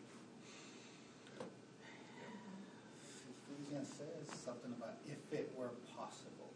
Ephesians 3.47 3.89
says 3.89 4.39
something 4.43 4.73
about 4.75 4.95
if 5.05 5.21
it 5.31 5.53
were 5.55 5.69
possible. 5.95 6.49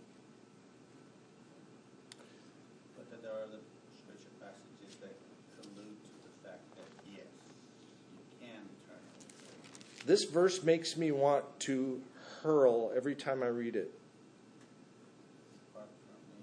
But 2.98 3.12
that 3.12 3.22
there 3.22 3.32
are 3.32 3.44
other 3.44 3.62
scripture 4.02 4.34
passages 4.42 4.98
that 5.02 5.14
allude 5.62 6.02
to 6.02 6.10
the 6.26 6.34
fact 6.42 6.66
that 6.78 6.90
yes, 7.06 7.30
you 8.10 8.26
can 8.42 8.66
turn 8.90 8.98
away. 8.98 9.30
This 10.06 10.24
verse 10.24 10.64
makes 10.64 10.96
me 10.96 11.12
want 11.12 11.44
to 11.62 12.02
hurl 12.44 12.92
every 12.96 13.16
time 13.16 13.42
I 13.42 13.48
read 13.48 13.76
it. 13.76 13.92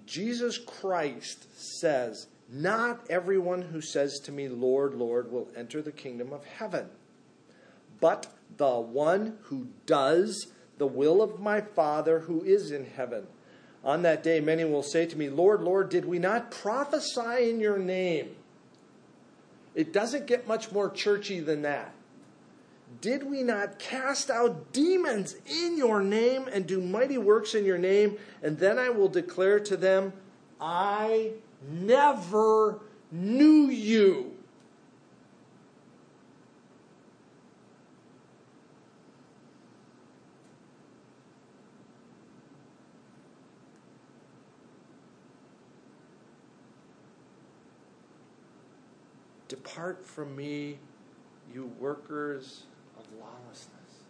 Jesus 0.05 0.57
Christ 0.57 1.47
says, 1.57 2.27
Not 2.49 3.05
everyone 3.09 3.61
who 3.61 3.79
says 3.79 4.19
to 4.21 4.31
me, 4.31 4.49
Lord, 4.49 4.93
Lord, 4.93 5.31
will 5.31 5.47
enter 5.55 5.81
the 5.81 5.93
kingdom 5.93 6.33
of 6.33 6.43
heaven, 6.43 6.89
but 8.01 8.27
the 8.57 8.79
one 8.79 9.37
who 9.43 9.67
does 9.85 10.47
the 10.77 10.87
will 10.87 11.21
of 11.21 11.39
my 11.39 11.61
Father 11.61 12.19
who 12.19 12.43
is 12.43 12.71
in 12.71 12.85
heaven. 12.85 13.27
On 13.83 14.01
that 14.01 14.23
day, 14.23 14.39
many 14.39 14.65
will 14.65 14.83
say 14.83 15.05
to 15.05 15.17
me, 15.17 15.29
Lord, 15.29 15.61
Lord, 15.61 15.89
did 15.89 16.05
we 16.05 16.19
not 16.19 16.51
prophesy 16.51 17.49
in 17.49 17.59
your 17.59 17.77
name? 17.77 18.35
It 19.75 19.91
doesn't 19.91 20.27
get 20.27 20.47
much 20.47 20.71
more 20.71 20.89
churchy 20.89 21.39
than 21.39 21.63
that. 21.63 21.93
Did 23.01 23.23
we 23.29 23.43
not 23.43 23.79
cast 23.79 24.29
out 24.29 24.71
demons 24.71 25.35
in 25.45 25.77
your 25.77 26.01
name 26.01 26.47
and 26.51 26.65
do 26.65 26.81
mighty 26.81 27.17
works 27.17 27.55
in 27.55 27.65
your 27.65 27.77
name? 27.77 28.17
And 28.41 28.57
then 28.57 28.77
I 28.77 28.89
will 28.89 29.09
declare 29.09 29.59
to 29.61 29.77
them, 29.77 30.13
I 30.59 31.31
never 31.69 32.79
knew 33.11 33.67
you. 33.69 34.31
Depart 49.47 50.05
from 50.05 50.35
me, 50.35 50.79
you 51.53 51.67
workers 51.79 52.63
lawlessness. 53.23 54.03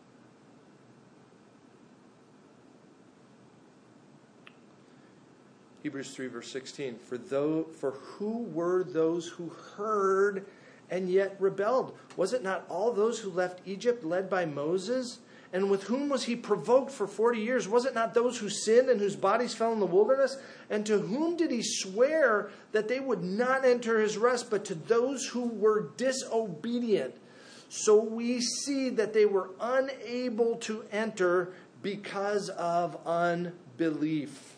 Hebrews 5.83 6.15
3, 6.15 6.27
verse 6.27 6.51
16. 6.51 6.97
For, 6.97 7.17
though, 7.17 7.63
for 7.63 7.91
who 7.91 8.43
were 8.43 8.83
those 8.83 9.27
who 9.27 9.49
heard 9.75 10.45
and 10.89 11.09
yet 11.09 11.35
rebelled? 11.39 11.97
Was 12.15 12.33
it 12.33 12.43
not 12.43 12.65
all 12.69 12.93
those 12.93 13.19
who 13.19 13.29
left 13.29 13.61
Egypt 13.65 14.03
led 14.03 14.29
by 14.29 14.45
Moses? 14.45 15.19
And 15.51 15.69
with 15.69 15.83
whom 15.83 16.09
was 16.09 16.23
he 16.23 16.35
provoked 16.35 16.89
for 16.91 17.05
40 17.05 17.39
years? 17.39 17.67
Was 17.67 17.85
it 17.85 17.93
not 17.93 18.13
those 18.13 18.39
who 18.39 18.49
sinned 18.49 18.89
and 18.89 18.99
whose 18.99 19.15
bodies 19.15 19.53
fell 19.53 19.71
in 19.71 19.79
the 19.79 19.85
wilderness? 19.85 20.37
And 20.69 20.85
to 20.87 20.97
whom 20.97 21.37
did 21.37 21.51
he 21.51 21.61
swear 21.61 22.49
that 22.71 22.87
they 22.87 22.99
would 22.99 23.23
not 23.23 23.63
enter 23.63 23.99
his 23.99 24.17
rest, 24.17 24.49
but 24.49 24.65
to 24.65 24.75
those 24.75 25.27
who 25.27 25.47
were 25.47 25.91
disobedient? 25.95 27.15
So 27.75 27.99
we 27.99 28.39
see 28.39 28.89
that 28.89 29.13
they 29.13 29.25
were 29.25 29.49
unable 29.59 30.57
to 30.57 30.85
enter 30.91 31.53
because 31.81 32.49
of 32.49 32.95
unbelief. 33.03 34.57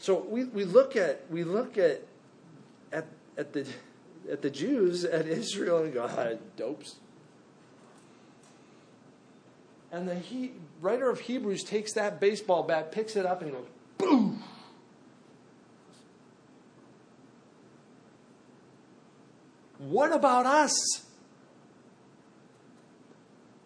So 0.00 0.18
we, 0.28 0.46
we 0.46 0.64
look 0.64 0.96
at 0.96 1.22
we 1.30 1.44
look 1.44 1.78
at 1.78 2.02
at 2.92 3.06
at 3.38 3.52
the 3.52 3.68
at 4.28 4.42
the 4.42 4.50
Jews 4.50 5.04
at 5.04 5.28
Israel 5.28 5.84
and 5.84 5.94
go, 5.94 6.10
ah, 6.10 6.36
dopes. 6.56 6.96
And 9.92 10.08
the 10.08 10.16
he, 10.16 10.54
writer 10.80 11.08
of 11.08 11.20
Hebrews 11.20 11.62
takes 11.62 11.92
that 11.92 12.18
baseball 12.18 12.64
bat, 12.64 12.90
picks 12.90 13.14
it 13.14 13.26
up, 13.26 13.42
and 13.42 13.52
goes, 13.52 13.66
boom. 13.96 14.42
What 19.92 20.10
about 20.10 20.46
us? 20.46 21.04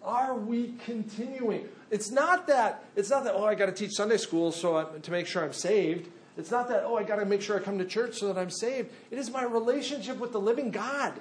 Are 0.03 0.35
we 0.35 0.75
continuing? 0.85 1.69
It's 1.89 2.11
not 2.11 2.49
that. 2.49 2.85
It's 2.97 3.11
not 3.11 3.23
that. 3.25 3.35
Oh, 3.37 3.45
I 3.45 3.55
got 3.55 3.67
to 3.67 3.73
teach 3.73 3.93
Sunday 3.93 4.17
school 4.17 4.51
so 4.51 4.77
I, 4.77 4.85
to 4.99 5.11
make 5.13 5.29
sure 5.29 5.45
I'm 5.45 5.53
saved. 5.53 6.11
It's 6.37 6.51
not 6.51 6.69
that. 6.69 6.83
Oh, 6.85 6.97
I 6.97 7.05
got 7.05 7.17
to 7.17 7.25
make 7.25 7.43
sure 7.43 7.57
I 7.57 7.63
come 7.63 7.79
to 7.79 7.85
church 7.85 8.17
so 8.17 8.27
that 8.33 8.41
I'm 8.41 8.51
saved. 8.51 8.91
It 9.13 9.19
is 9.19 9.31
my 9.31 9.45
relationship 9.45 10.19
with 10.19 10.33
the 10.33 10.41
living 10.41 10.73
God. 10.73 11.13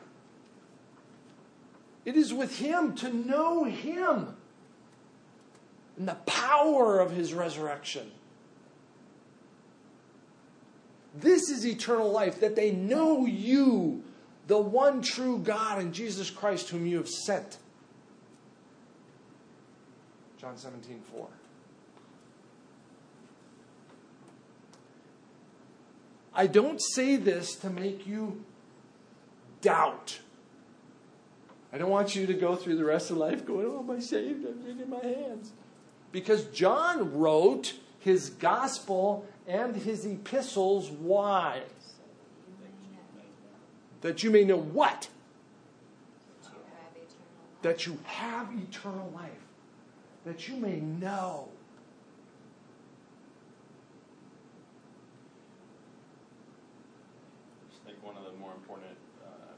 It 2.03 2.15
is 2.15 2.33
with 2.33 2.57
Him 2.57 2.95
to 2.95 3.13
know 3.13 3.63
Him 3.63 4.35
and 5.97 6.07
the 6.07 6.17
power 6.25 6.99
of 6.99 7.11
His 7.11 7.31
resurrection. 7.31 8.09
This 11.13 11.51
is 11.51 11.63
eternal 11.63 12.11
life, 12.11 12.39
that 12.39 12.55
they 12.55 12.71
know 12.71 13.27
you, 13.27 14.03
the 14.47 14.58
one 14.58 15.01
true 15.01 15.39
God, 15.39 15.79
and 15.79 15.93
Jesus 15.93 16.29
Christ, 16.29 16.69
whom 16.69 16.86
you 16.86 16.97
have 16.97 17.10
sent. 17.10 17.58
John 20.38 20.58
17, 20.58 21.01
4. 21.12 21.27
I 26.36 26.47
don't 26.47 26.81
say 26.81 27.15
this 27.15 27.55
to 27.55 27.69
make 27.69 28.05
you 28.05 28.43
doubt. 29.62 30.19
I 31.71 31.77
don't 31.77 31.89
want 31.89 32.15
you 32.15 32.27
to 32.27 32.34
go 32.34 32.55
through 32.55 32.75
the 32.75 32.86
rest 32.86 33.10
of 33.10 33.17
life 33.17 33.45
going, 33.45 33.65
Oh, 33.65 33.79
am 33.79 33.89
I 33.89 33.99
saved? 33.99 34.45
I'm 34.45 34.79
in 34.79 34.89
my 34.89 35.03
hands. 35.03 35.52
Because 36.12 36.46
John 36.46 37.17
wrote 37.17 37.73
his 38.00 38.29
gospel 38.29 39.25
and 39.48 39.75
his 39.75 40.06
epistles. 40.06 40.89
Why? 40.89 41.63
That 44.02 44.23
you 44.23 44.29
may 44.29 44.43
know 44.43 44.58
what? 44.58 45.08
You 46.43 46.50
have 46.52 46.96
eternal 46.96 47.10
life. 47.13 47.62
That 47.62 47.85
you 47.85 47.98
have 48.04 48.48
eternal 48.54 49.12
life. 49.15 49.31
That 50.25 50.48
you 50.48 50.56
may 50.58 50.79
know. 50.79 51.50
I 57.62 57.69
just 57.69 57.83
think 57.83 57.98
one 58.04 58.17
of 58.17 58.23
the 58.25 58.37
more 58.39 58.54
important 58.54 58.98
uh, 59.25 59.54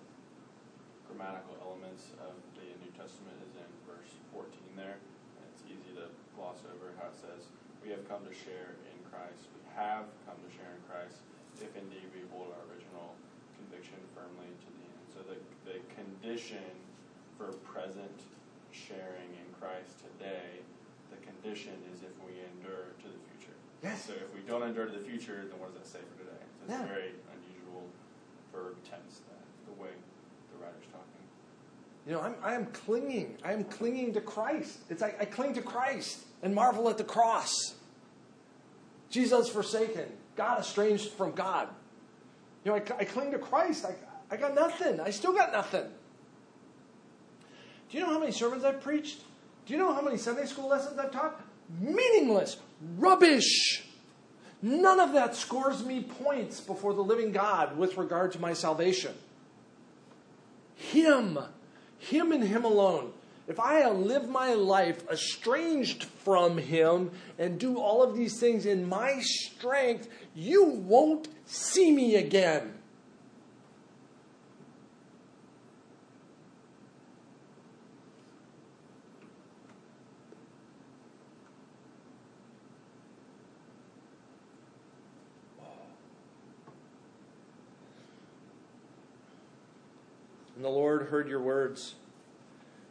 grammatical 1.07 1.55
elements 1.63 2.11
of 2.23 2.35
the 2.55 2.67
New 2.83 2.91
Testament 2.95 3.35
is 3.47 3.55
in 3.55 3.67
verse 3.88 4.15
14 4.31 4.51
there. 4.75 4.99
And 5.39 5.43
it's 5.51 5.63
easy 5.67 5.95
to 5.99 6.07
gloss 6.35 6.63
over 6.67 6.93
how 6.99 7.09
it 7.11 7.17
says, 7.19 7.51
We 7.83 7.91
have 7.91 8.07
come 8.07 8.23
to 8.23 8.35
share 8.35 8.79
in 8.88 8.97
Christ. 9.11 9.51
We 9.55 9.63
have 9.75 10.07
come 10.23 10.39
to 10.39 10.49
share 10.51 10.71
in 10.71 10.83
Christ 10.88 11.23
if 11.61 11.73
indeed 11.73 12.05
we 12.13 12.21
hold 12.29 12.53
our 12.53 12.63
original 12.69 13.17
conviction 13.57 13.97
firmly 14.13 14.49
to 14.51 14.69
the 14.77 14.85
end. 14.85 15.05
So 15.09 15.19
the, 15.25 15.38
the 15.65 15.77
condition 16.28 16.57
for 17.38 17.53
present 17.63 18.19
sharing 18.71 19.32
in 19.32 19.47
Christ 19.61 19.95
today 20.19 20.59
the 21.09 21.15
condition 21.25 21.71
is 21.95 22.01
if 22.01 22.11
we 22.25 22.34
endure 22.51 22.91
to 22.99 23.07
the 23.07 23.19
future. 23.32 23.55
Yes. 23.82 24.03
So 24.05 24.11
if 24.11 24.36
we 24.36 24.41
don't 24.45 24.61
endure 24.61 24.88
to 24.88 24.91
the 24.91 25.05
future, 25.05 25.45
then 25.49 25.57
what 25.57 25.73
does 25.73 25.84
that 25.84 25.88
say 25.88 26.03
for 26.03 26.23
today? 26.25 26.43
So 26.59 26.63
it's 26.65 26.71
Yeah. 26.71 26.84
a 26.84 26.88
very 26.88 27.11
unusual 27.32 27.88
verb 28.51 28.75
tense, 28.84 29.21
that, 29.30 29.39
the 29.73 29.82
way 29.82 29.88
the 30.51 30.57
writer's 30.61 30.84
talking. 30.91 31.23
You 32.05 32.13
know, 32.13 32.21
I'm, 32.21 32.36
I 32.43 32.55
am 32.55 32.65
clinging. 32.73 33.38
I 33.45 33.53
am 33.53 33.63
clinging 33.63 34.13
to 34.15 34.19
Christ. 34.19 34.80
It's 34.89 35.01
like 35.01 35.21
I 35.21 35.25
cling 35.25 35.53
to 35.53 35.61
Christ 35.61 36.25
and 36.43 36.53
marvel 36.53 36.89
at 36.89 36.97
the 36.97 37.05
cross. 37.05 37.75
Jesus 39.09 39.47
forsaken, 39.47 40.11
God 40.36 40.59
estranged 40.59 41.11
from 41.11 41.32
God. 41.32 41.69
You 42.65 42.71
know, 42.71 42.78
I, 42.78 42.82
I 42.99 43.05
cling 43.05 43.32
to 43.32 43.39
Christ. 43.39 43.86
I, 43.86 43.95
I 44.30 44.36
got 44.36 44.53
nothing. 44.53 44.99
I 44.99 45.11
still 45.11 45.32
got 45.32 45.53
nothing. 45.53 45.86
Do 47.89 47.97
you 47.97 48.03
know 48.03 48.11
how 48.11 48.19
many 48.19 48.31
sermons 48.31 48.63
I've 48.63 48.81
preached? 48.81 49.21
Do 49.65 49.73
you 49.73 49.79
know 49.79 49.93
how 49.93 50.01
many 50.01 50.17
Sunday 50.17 50.45
school 50.45 50.69
lessons 50.69 50.97
I've 50.99 51.11
taught? 51.11 51.41
Meaningless. 51.79 52.57
Rubbish. 52.97 53.83
None 54.61 54.99
of 54.99 55.13
that 55.13 55.35
scores 55.35 55.85
me 55.85 56.01
points 56.01 56.59
before 56.59 56.93
the 56.93 57.03
living 57.03 57.31
God 57.31 57.77
with 57.77 57.97
regard 57.97 58.31
to 58.33 58.39
my 58.39 58.53
salvation. 58.53 59.13
Him. 60.75 61.38
Him 61.99 62.31
and 62.31 62.43
Him 62.43 62.65
alone. 62.65 63.13
If 63.47 63.59
I 63.59 63.89
live 63.89 64.27
my 64.27 64.53
life 64.53 65.09
estranged 65.09 66.03
from 66.03 66.57
Him 66.57 67.11
and 67.39 67.59
do 67.59 67.77
all 67.77 68.03
of 68.03 68.15
these 68.15 68.39
things 68.39 68.65
in 68.65 68.89
my 68.89 69.19
strength, 69.21 70.09
you 70.35 70.65
won't 70.65 71.29
see 71.45 71.91
me 71.91 72.15
again. 72.15 72.73
And 90.57 90.57
the 90.68 90.74
Lord 90.74 91.03
heard 91.03 91.30
your 91.30 91.39
words 91.39 91.95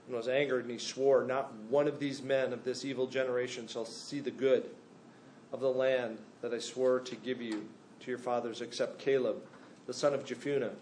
and 0.07 0.16
was 0.16 0.29
angered, 0.29 0.62
and 0.62 0.70
he 0.70 0.79
swore, 0.79 1.24
Not 1.24 1.53
one 1.68 1.87
of 1.87 2.01
these 2.01 2.22
men 2.22 2.55
of 2.55 2.64
this 2.64 2.87
evil 2.87 3.07
generation 3.07 3.66
shall 3.66 3.85
see 3.85 4.18
the 4.18 4.31
good 4.31 4.64
of 5.53 5.61
the 5.61 5.70
land 5.70 6.16
that 6.41 6.55
I 6.55 6.59
swore 6.59 7.01
to 7.01 7.16
give 7.16 7.43
you 7.43 7.68
to 8.01 8.11
your 8.11 8.18
fathers, 8.18 8.62
except 8.62 8.99
Caleb, 8.99 9.43
the 9.87 9.93
son 9.93 10.14
of 10.14 10.24
Jephunneh. 10.24 10.72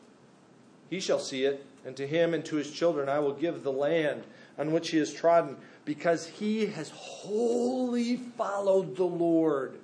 He 0.88 1.00
shall 1.00 1.18
see 1.18 1.44
it, 1.44 1.66
and 1.84 1.96
to 1.96 2.06
him 2.06 2.32
and 2.32 2.44
to 2.44 2.56
his 2.56 2.70
children 2.70 3.08
I 3.08 3.18
will 3.18 3.34
give 3.34 3.64
the 3.64 3.72
land 3.72 4.22
on 4.56 4.70
which 4.70 4.90
he 4.90 4.98
has 4.98 5.12
trodden, 5.12 5.56
because 5.84 6.28
he 6.28 6.66
has 6.66 6.90
wholly 6.90 8.18
followed 8.18 8.94
the 8.94 9.02
Lord. 9.02 9.80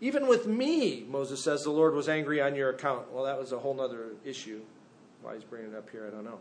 Even 0.00 0.26
with 0.26 0.48
me, 0.48 1.06
Moses 1.08 1.44
says, 1.44 1.62
the 1.62 1.70
Lord 1.70 1.94
was 1.94 2.08
angry 2.08 2.40
on 2.40 2.56
your 2.56 2.70
account. 2.70 3.12
Well, 3.12 3.22
that 3.22 3.38
was 3.38 3.52
a 3.52 3.58
whole 3.60 3.80
other 3.80 4.08
issue. 4.24 4.62
Why 5.22 5.34
he's 5.34 5.44
bringing 5.44 5.72
it 5.72 5.76
up 5.76 5.90
here, 5.90 6.06
I 6.06 6.10
don't 6.10 6.24
know. 6.24 6.38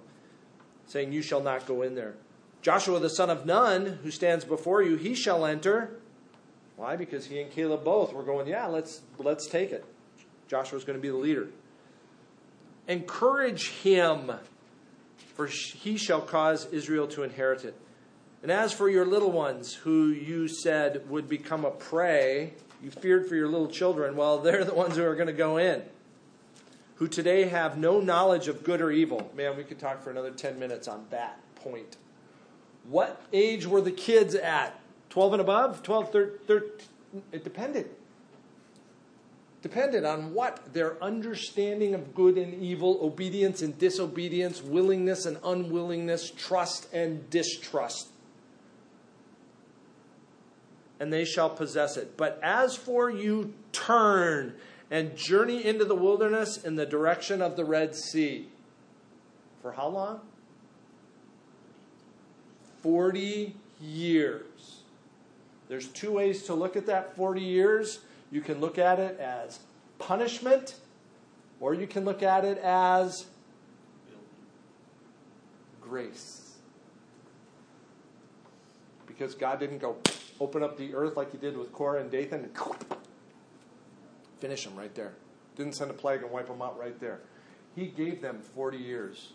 Saying, 0.87 1.11
You 1.11 1.21
shall 1.21 1.41
not 1.41 1.65
go 1.65 1.81
in 1.81 1.95
there. 1.95 2.15
Joshua 2.61 2.99
the 2.99 3.09
son 3.09 3.29
of 3.29 3.45
Nun, 3.45 3.99
who 4.03 4.11
stands 4.11 4.45
before 4.45 4.81
you, 4.81 4.95
he 4.95 5.15
shall 5.15 5.45
enter. 5.45 5.99
Why? 6.75 6.95
Because 6.95 7.25
he 7.25 7.41
and 7.41 7.51
Caleb 7.51 7.83
both 7.83 8.13
were 8.13 8.23
going, 8.23 8.47
Yeah, 8.47 8.67
let's, 8.67 9.01
let's 9.17 9.47
take 9.47 9.71
it. 9.71 9.85
Joshua's 10.47 10.83
going 10.83 10.97
to 10.97 11.01
be 11.01 11.09
the 11.09 11.15
leader. 11.15 11.47
Encourage 12.87 13.69
him, 13.69 14.31
for 15.35 15.45
he 15.45 15.97
shall 15.97 16.21
cause 16.21 16.65
Israel 16.71 17.07
to 17.09 17.23
inherit 17.23 17.63
it. 17.63 17.75
And 18.41 18.51
as 18.51 18.71
for 18.71 18.89
your 18.89 19.05
little 19.05 19.31
ones, 19.31 19.73
who 19.73 20.07
you 20.07 20.47
said 20.47 21.07
would 21.09 21.27
become 21.27 21.65
a 21.65 21.71
prey, 21.71 22.53
you 22.81 22.89
feared 22.89 23.27
for 23.27 23.35
your 23.35 23.49
little 23.49 23.67
children, 23.67 24.15
well, 24.15 24.39
they're 24.39 24.63
the 24.63 24.73
ones 24.73 24.95
who 24.95 25.03
are 25.03 25.15
going 25.15 25.27
to 25.27 25.33
go 25.33 25.57
in 25.57 25.83
who 26.99 27.07
today 27.07 27.45
have 27.45 27.77
no 27.77 28.01
knowledge 28.01 28.49
of 28.49 28.61
good 28.61 28.81
or 28.81 28.91
evil. 28.91 29.31
Man, 29.33 29.55
we 29.55 29.63
could 29.63 29.79
talk 29.79 30.03
for 30.03 30.11
another 30.11 30.31
10 30.31 30.59
minutes 30.59 30.85
on 30.85 31.05
that 31.11 31.39
point. 31.55 31.95
What 32.89 33.21
age 33.31 33.65
were 33.65 33.79
the 33.79 33.91
kids 33.91 34.35
at? 34.35 34.77
12 35.09 35.33
and 35.33 35.41
above? 35.41 35.81
12, 35.81 36.11
13? 36.11 36.39
13? 36.45 36.87
It 37.31 37.43
depended. 37.45 37.89
Depended 39.61 40.03
on 40.03 40.33
what? 40.33 40.73
Their 40.73 41.01
understanding 41.01 41.95
of 41.95 42.13
good 42.13 42.37
and 42.37 42.53
evil, 42.61 42.99
obedience 43.01 43.61
and 43.61 43.77
disobedience, 43.77 44.61
willingness 44.61 45.25
and 45.25 45.37
unwillingness, 45.41 46.31
trust 46.31 46.93
and 46.93 47.29
distrust. 47.29 48.09
And 50.99 51.13
they 51.13 51.23
shall 51.23 51.49
possess 51.49 51.95
it. 51.95 52.17
But 52.17 52.41
as 52.43 52.75
for 52.75 53.09
you, 53.09 53.53
turn 53.71 54.55
and 54.91 55.15
journey 55.15 55.65
into 55.65 55.85
the 55.85 55.95
wilderness 55.95 56.57
in 56.57 56.75
the 56.75 56.85
direction 56.85 57.41
of 57.41 57.55
the 57.55 57.65
Red 57.65 57.95
Sea. 57.95 58.49
For 59.61 59.73
how 59.73 59.87
long? 59.87 60.21
40 62.81 63.55
years. 63.81 64.81
There's 65.67 65.87
two 65.87 66.11
ways 66.11 66.43
to 66.43 66.53
look 66.53 66.75
at 66.75 66.87
that 66.87 67.15
40 67.15 67.41
years. 67.41 67.99
You 68.31 68.41
can 68.41 68.59
look 68.59 68.77
at 68.77 68.99
it 68.99 69.19
as 69.19 69.59
punishment, 69.99 70.75
or 71.59 71.73
you 71.73 71.85
can 71.85 72.05
look 72.05 72.23
at 72.23 72.45
it 72.45 72.57
as 72.59 73.25
grace. 75.81 76.55
Because 79.05 79.35
God 79.35 79.59
didn't 79.59 79.79
go 79.79 79.97
open 80.39 80.63
up 80.63 80.77
the 80.77 80.95
earth 80.95 81.17
like 81.17 81.31
he 81.31 81.37
did 81.37 81.57
with 81.57 81.71
Korah 81.73 81.99
and 81.99 82.09
Dathan 82.09 82.43
and 82.45 82.53
finish 84.39 84.63
them 84.63 84.75
right 84.75 84.93
there. 84.95 85.13
Didn't 85.55 85.75
send 85.75 85.91
a 85.91 85.93
plague 85.93 86.21
and 86.21 86.31
wipe 86.31 86.47
them 86.47 86.61
out 86.61 86.79
right 86.79 86.99
there. 86.99 87.19
He 87.75 87.87
gave 87.87 88.21
them 88.21 88.41
40 88.55 88.77
years 88.77 89.33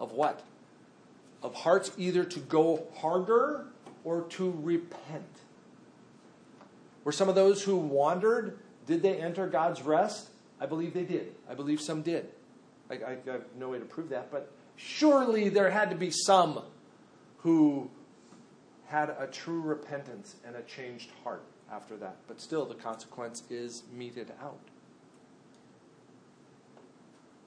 of 0.00 0.12
what? 0.12 0.42
Of 1.42 1.54
hearts 1.54 1.90
either 1.96 2.24
to 2.24 2.40
go 2.40 2.86
harder 2.96 3.66
or 4.04 4.22
to 4.22 4.54
repent. 4.62 5.24
Were 7.04 7.12
some 7.12 7.28
of 7.28 7.34
those 7.34 7.62
who 7.62 7.76
wandered, 7.76 8.58
did 8.86 9.02
they 9.02 9.16
enter 9.16 9.46
God's 9.46 9.82
rest? 9.82 10.28
I 10.60 10.66
believe 10.66 10.94
they 10.94 11.04
did. 11.04 11.34
I 11.48 11.54
believe 11.54 11.80
some 11.80 12.02
did. 12.02 12.28
I, 12.90 12.94
I 12.94 13.30
have 13.30 13.44
no 13.58 13.70
way 13.70 13.78
to 13.78 13.84
prove 13.84 14.08
that, 14.10 14.30
but 14.30 14.50
surely 14.76 15.48
there 15.48 15.70
had 15.70 15.90
to 15.90 15.96
be 15.96 16.10
some 16.10 16.62
who 17.38 17.90
had 18.86 19.10
a 19.10 19.26
true 19.26 19.60
repentance 19.60 20.36
and 20.44 20.56
a 20.56 20.62
changed 20.62 21.10
heart 21.22 21.44
after 21.72 21.96
that. 21.96 22.16
But 22.26 22.40
still, 22.40 22.64
the 22.64 22.74
consequence 22.74 23.42
is 23.50 23.82
meted 23.92 24.32
out. 24.42 24.60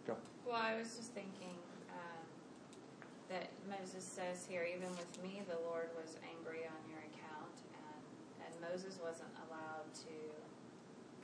Go. 0.06 0.16
Well, 0.46 0.62
I 0.62 0.78
was 0.78 0.96
just 0.96 1.14
thinking 1.14 1.58
um, 1.90 2.26
that 3.30 3.50
Moses 3.70 4.04
says 4.04 4.46
here, 4.48 4.66
even 4.66 4.90
with 4.98 5.12
me, 5.24 5.42
the 5.50 5.58
Lord 5.68 5.90
was 5.98 6.18
angry 6.22 6.66
on 6.66 6.82
your 6.90 7.02
account, 7.12 7.56
and, 7.74 8.02
and 8.46 8.54
Moses 8.62 9.00
wasn't 9.02 9.34
allowed 9.50 9.90
to 10.06 10.16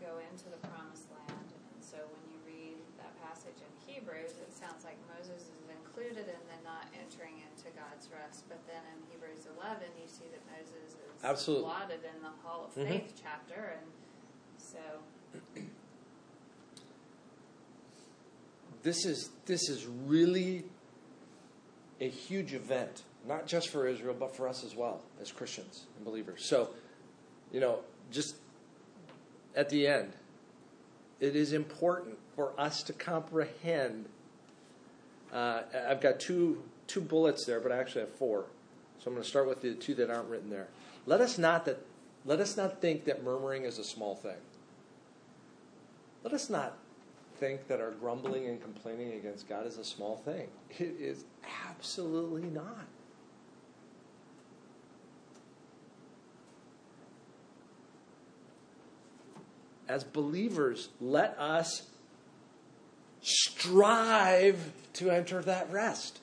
go 0.02 0.22
into 0.30 0.50
the 0.50 0.62
promised 0.70 1.10
land. 1.14 1.50
And 1.54 1.82
so 1.82 1.98
when 1.98 2.24
you 2.30 2.38
read 2.46 2.78
that 3.02 3.14
passage 3.26 3.58
in 3.58 3.72
Hebrews, 3.86 4.38
it 4.38 4.54
sounds 4.54 4.86
like 4.86 4.98
Moses 5.10 5.50
is 5.50 5.66
included 5.70 6.30
in 6.30 6.42
the 6.50 6.60
not 6.62 6.86
entering 6.94 7.42
into 7.68 7.80
God's 7.80 8.10
rest. 8.12 8.46
But 8.48 8.66
then 8.68 8.82
in 8.96 9.12
Hebrews 9.12 9.48
11, 9.60 9.84
you 10.02 10.08
see 10.08 10.26
that 10.32 10.42
Moses 10.52 10.94
is 10.94 11.24
Absolutely. 11.24 11.66
blotted 11.66 12.00
in 12.16 12.22
the 12.22 12.30
Hall 12.44 12.66
of 12.66 12.76
Mhm. 12.76 12.88
Faith 12.88 13.14
chapter, 13.22 13.80
and 13.80 13.92
so 14.58 14.80
This 18.84 19.06
is 19.06 19.32
this 19.46 19.68
is 19.70 19.86
really 19.86 20.64
a 22.00 22.08
huge 22.08 22.54
event, 22.54 23.04
not 23.26 23.46
just 23.46 23.68
for 23.68 23.86
Israel, 23.86 24.16
but 24.18 24.34
for 24.34 24.48
us 24.48 24.64
as 24.64 24.76
well 24.76 25.02
as 25.20 25.30
Christians 25.32 25.88
and 25.98 26.06
believers. 26.06 26.48
So, 26.48 26.74
you 27.52 27.60
know, 27.60 27.84
just 28.12 28.36
at 29.56 29.70
the 29.70 29.88
end, 29.88 30.14
it 31.20 31.36
is 31.36 31.52
important 31.52 32.18
for 32.36 32.58
us 32.58 32.82
to 32.84 32.94
comprehend. 32.94 34.08
Uh, 35.34 35.64
I've 35.90 36.00
got 36.00 36.22
two 36.22 36.64
two 36.88 37.02
bullets 37.02 37.46
there, 37.46 37.60
but 37.60 37.72
I 37.72 37.78
actually 37.78 38.02
have 38.02 38.14
four. 38.16 38.46
So 39.00 39.08
I'm 39.08 39.14
going 39.14 39.24
to 39.24 39.30
start 39.30 39.48
with 39.48 39.62
the 39.62 39.76
two 39.76 39.94
that 39.96 40.10
aren't 40.10 40.30
written 40.30 40.50
there. 40.50 40.68
Let 41.06 41.22
us 41.22 41.38
not 41.38 41.66
that 41.66 41.86
let 42.26 42.40
us 42.42 42.58
not 42.58 42.82
think 42.82 43.06
that 43.06 43.24
murmuring 43.24 43.64
is 43.64 43.78
a 43.78 43.84
small 43.84 44.16
thing. 44.16 44.36
Let 46.24 46.34
us 46.34 46.50
not 46.50 46.78
think 47.40 47.68
that 47.68 47.80
our 47.80 47.92
grumbling 47.92 48.48
and 48.48 48.62
complaining 48.62 49.14
against 49.14 49.48
God 49.48 49.66
is 49.66 49.78
a 49.78 49.84
small 49.86 50.18
thing. 50.18 50.48
It 50.72 50.96
is 51.00 51.24
absolutely 51.70 52.50
not. 52.50 52.86
As 59.88 60.04
believers, 60.04 60.90
let 61.00 61.38
us 61.40 61.84
strive 63.22 64.74
to 64.94 65.10
enter 65.10 65.42
that 65.44 65.72
rest. 65.72 66.20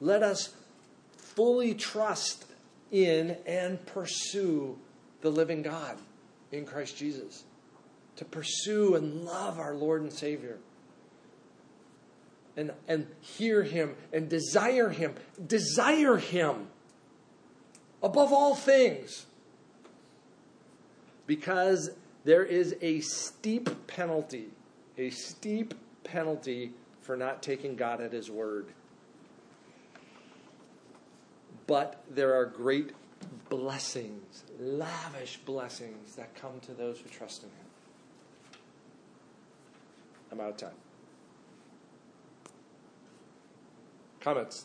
Let 0.00 0.22
us 0.22 0.54
fully 1.16 1.74
trust 1.74 2.46
in 2.90 3.36
and 3.46 3.84
pursue 3.86 4.78
the 5.20 5.30
living 5.30 5.62
God 5.62 5.96
in 6.50 6.64
Christ 6.64 6.96
Jesus. 6.96 7.44
To 8.16 8.24
pursue 8.24 8.96
and 8.96 9.24
love 9.24 9.58
our 9.58 9.74
Lord 9.74 10.02
and 10.02 10.12
Savior. 10.12 10.58
And, 12.56 12.72
and 12.88 13.06
hear 13.20 13.62
Him 13.62 13.94
and 14.12 14.28
desire 14.28 14.88
Him. 14.88 15.14
Desire 15.46 16.16
Him 16.16 16.68
above 18.02 18.32
all 18.32 18.54
things. 18.54 19.26
Because 21.26 21.90
there 22.24 22.44
is 22.44 22.74
a 22.82 23.00
steep 23.00 23.86
penalty, 23.86 24.48
a 24.98 25.10
steep 25.10 25.74
penalty 26.02 26.72
for 27.02 27.16
not 27.16 27.42
taking 27.42 27.76
God 27.76 28.00
at 28.00 28.12
His 28.12 28.30
word. 28.30 28.66
But 31.70 32.02
there 32.10 32.34
are 32.34 32.46
great 32.46 32.90
blessings, 33.48 34.42
lavish 34.58 35.36
blessings 35.36 36.16
that 36.16 36.34
come 36.34 36.58
to 36.62 36.72
those 36.72 36.98
who 36.98 37.08
trust 37.08 37.44
in 37.44 37.48
Him. 37.48 37.66
I'm 40.32 40.40
out 40.40 40.50
of 40.50 40.56
time. 40.56 40.70
Comments? 44.18 44.64